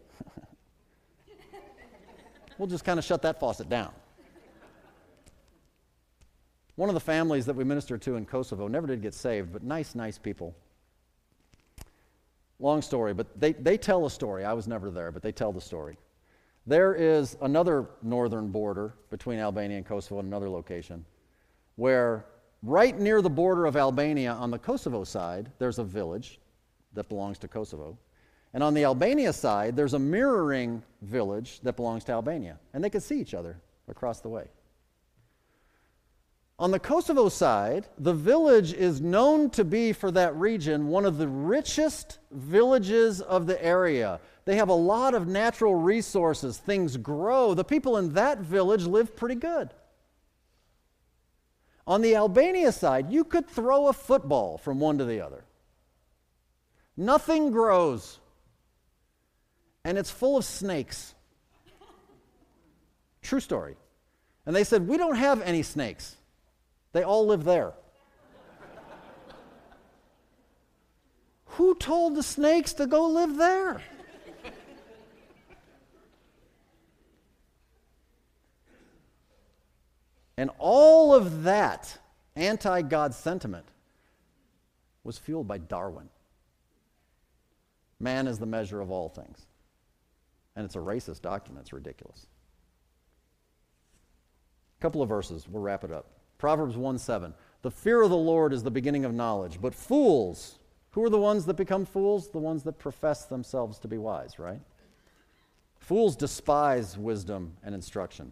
[2.57, 3.93] we'll just kind of shut that faucet down.
[6.77, 9.63] One of the families that we ministered to in Kosovo never did get saved, but
[9.63, 10.55] nice, nice people.
[12.59, 14.45] Long story, but they, they tell a story.
[14.45, 15.97] I was never there, but they tell the story.
[16.67, 21.03] There is another northern border between Albania and Kosovo in another location
[21.77, 22.25] where,
[22.61, 26.39] right near the border of Albania on the Kosovo side, there's a village
[26.93, 27.97] that belongs to Kosovo.
[28.53, 32.59] And on the Albania side, there's a mirroring village that belongs to Albania.
[32.73, 33.57] And they can see each other
[33.87, 34.47] across the way.
[36.59, 41.19] On the Kosovo side, the village is known to be, for that region, one of
[41.19, 44.19] the richest villages of the area.
[44.45, 47.53] They have a lot of natural resources, things grow.
[47.53, 49.69] The people in that village live pretty good.
[51.85, 55.45] On the Albania side, you could throw a football from one to the other.
[56.97, 58.19] Nothing grows,
[59.85, 61.13] and it's full of snakes.
[63.21, 63.75] True story.
[64.47, 66.16] And they said, We don't have any snakes.
[66.97, 67.73] They all live there.
[71.45, 73.83] Who told the snakes to go live there?
[80.37, 81.99] and all of that
[82.35, 83.67] anti God sentiment
[85.03, 86.09] was fueled by Darwin.
[87.99, 89.45] Man is the measure of all things.
[90.55, 92.25] And it's a racist document, it's ridiculous.
[94.79, 96.16] A couple of verses, we'll wrap it up.
[96.37, 97.33] Proverbs 1 7.
[97.61, 100.59] The fear of the Lord is the beginning of knowledge, but fools,
[100.91, 102.29] who are the ones that become fools?
[102.29, 104.61] The ones that profess themselves to be wise, right?
[105.79, 108.31] Fools despise wisdom and instruction.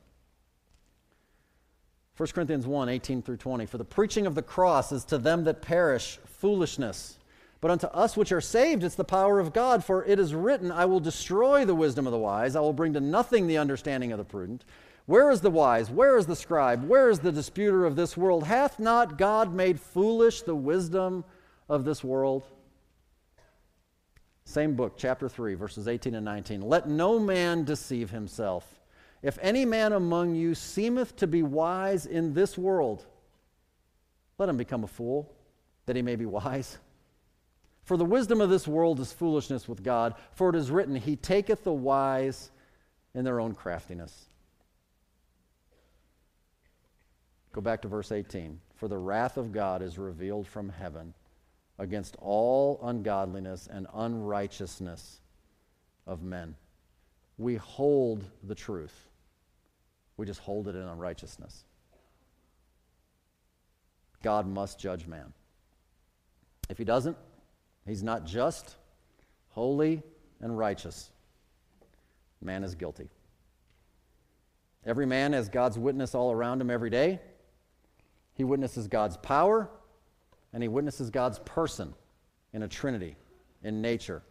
[2.17, 3.65] 1 Corinthians 1 18 through 20.
[3.65, 7.17] For the preaching of the cross is to them that perish foolishness,
[7.59, 9.83] but unto us which are saved it's the power of God.
[9.83, 12.93] For it is written, I will destroy the wisdom of the wise, I will bring
[12.93, 14.63] to nothing the understanding of the prudent.
[15.05, 15.91] Where is the wise?
[15.91, 16.87] Where is the scribe?
[16.87, 18.43] Where is the disputer of this world?
[18.43, 21.23] Hath not God made foolish the wisdom
[21.69, 22.43] of this world?
[24.45, 26.61] Same book, chapter 3, verses 18 and 19.
[26.61, 28.79] Let no man deceive himself.
[29.21, 33.05] If any man among you seemeth to be wise in this world,
[34.37, 35.31] let him become a fool,
[35.85, 36.77] that he may be wise.
[37.83, 41.15] For the wisdom of this world is foolishness with God, for it is written, He
[41.15, 42.51] taketh the wise
[43.13, 44.25] in their own craftiness.
[47.55, 48.59] Go back to verse 18.
[48.75, 51.13] For the wrath of God is revealed from heaven
[51.79, 55.21] against all ungodliness and unrighteousness
[56.05, 56.57] of men.
[57.37, 59.07] We hold the truth,
[60.17, 61.63] we just hold it in unrighteousness.
[64.21, 65.31] God must judge man.
[66.69, 67.15] If he doesn't,
[67.87, 68.75] he's not just,
[69.51, 70.03] holy,
[70.41, 71.09] and righteous.
[72.41, 73.07] Man is guilty.
[74.85, 77.21] Every man has God's witness all around him every day.
[78.35, 79.69] He witnesses God's power
[80.53, 81.93] and he witnesses God's person
[82.53, 83.15] in a trinity,
[83.63, 84.21] in nature.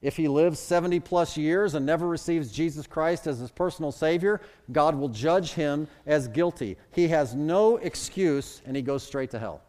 [0.00, 4.40] If he lives 70 plus years and never receives Jesus Christ as his personal Savior,
[4.72, 6.76] God will judge him as guilty.
[6.90, 9.62] He has no excuse and he goes straight to hell.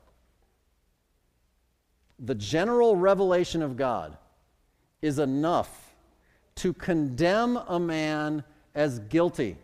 [2.19, 4.17] The general revelation of God
[5.01, 5.93] is enough
[6.55, 8.43] to condemn a man
[8.73, 9.57] as guilty,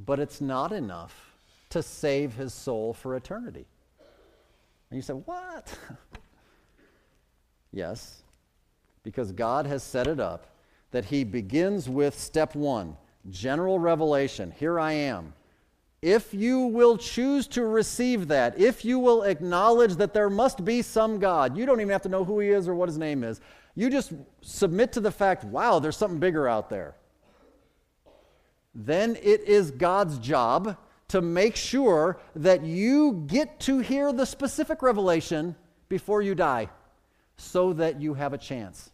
[0.00, 1.27] but it's not enough
[1.70, 3.66] to save his soul for eternity.
[4.90, 5.76] And you say, What?
[7.72, 8.22] yes,
[9.02, 10.46] because God has set it up
[10.90, 12.96] that he begins with step one
[13.30, 14.52] general revelation.
[14.58, 15.34] Here I am.
[16.00, 20.80] If you will choose to receive that, if you will acknowledge that there must be
[20.80, 23.24] some God, you don't even have to know who he is or what his name
[23.24, 23.40] is.
[23.74, 26.94] You just submit to the fact, wow, there's something bigger out there.
[28.74, 30.76] Then it is God's job
[31.08, 35.56] to make sure that you get to hear the specific revelation
[35.88, 36.68] before you die
[37.36, 38.90] so that you have a chance.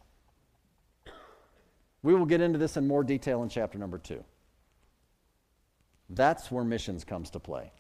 [2.03, 4.23] We will get into this in more detail in chapter number two.
[6.11, 7.73] That's where missions comes to play.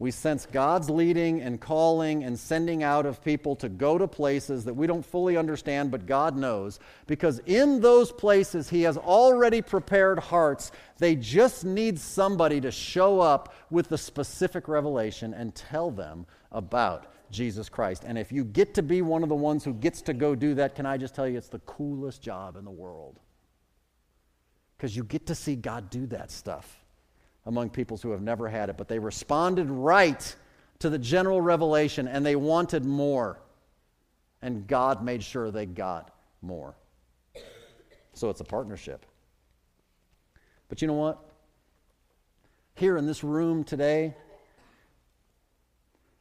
[0.00, 4.64] We sense God's leading and calling and sending out of people to go to places
[4.64, 6.78] that we don't fully understand, but God knows.
[7.08, 10.70] Because in those places, He has already prepared hearts.
[10.98, 17.06] They just need somebody to show up with the specific revelation and tell them about
[17.32, 18.04] Jesus Christ.
[18.06, 20.54] And if you get to be one of the ones who gets to go do
[20.54, 23.18] that, can I just tell you, it's the coolest job in the world.
[24.76, 26.77] Because you get to see God do that stuff
[27.48, 30.36] among peoples who have never had it, but they responded right
[30.80, 33.40] to the general revelation and they wanted more.
[34.40, 36.76] and God made sure they got more.
[38.12, 39.04] So it's a partnership.
[40.68, 41.18] But you know what?
[42.76, 44.14] Here in this room today,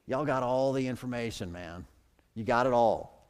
[0.08, 1.86] y'all got all the information, man.
[2.34, 3.28] You got it all.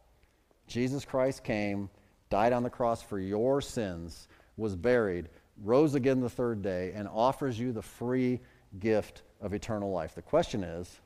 [0.67, 1.89] Jesus Christ came,
[2.29, 5.27] died on the cross for your sins, was buried,
[5.63, 8.39] rose again the third day, and offers you the free
[8.79, 10.15] gift of eternal life.
[10.15, 10.99] The question is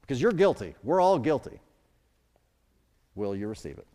[0.00, 1.60] because you're guilty, we're all guilty,
[3.14, 3.86] will you receive it?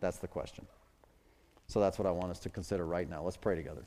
[0.00, 0.66] That's the question.
[1.68, 3.22] So that's what I want us to consider right now.
[3.22, 3.86] Let's pray together.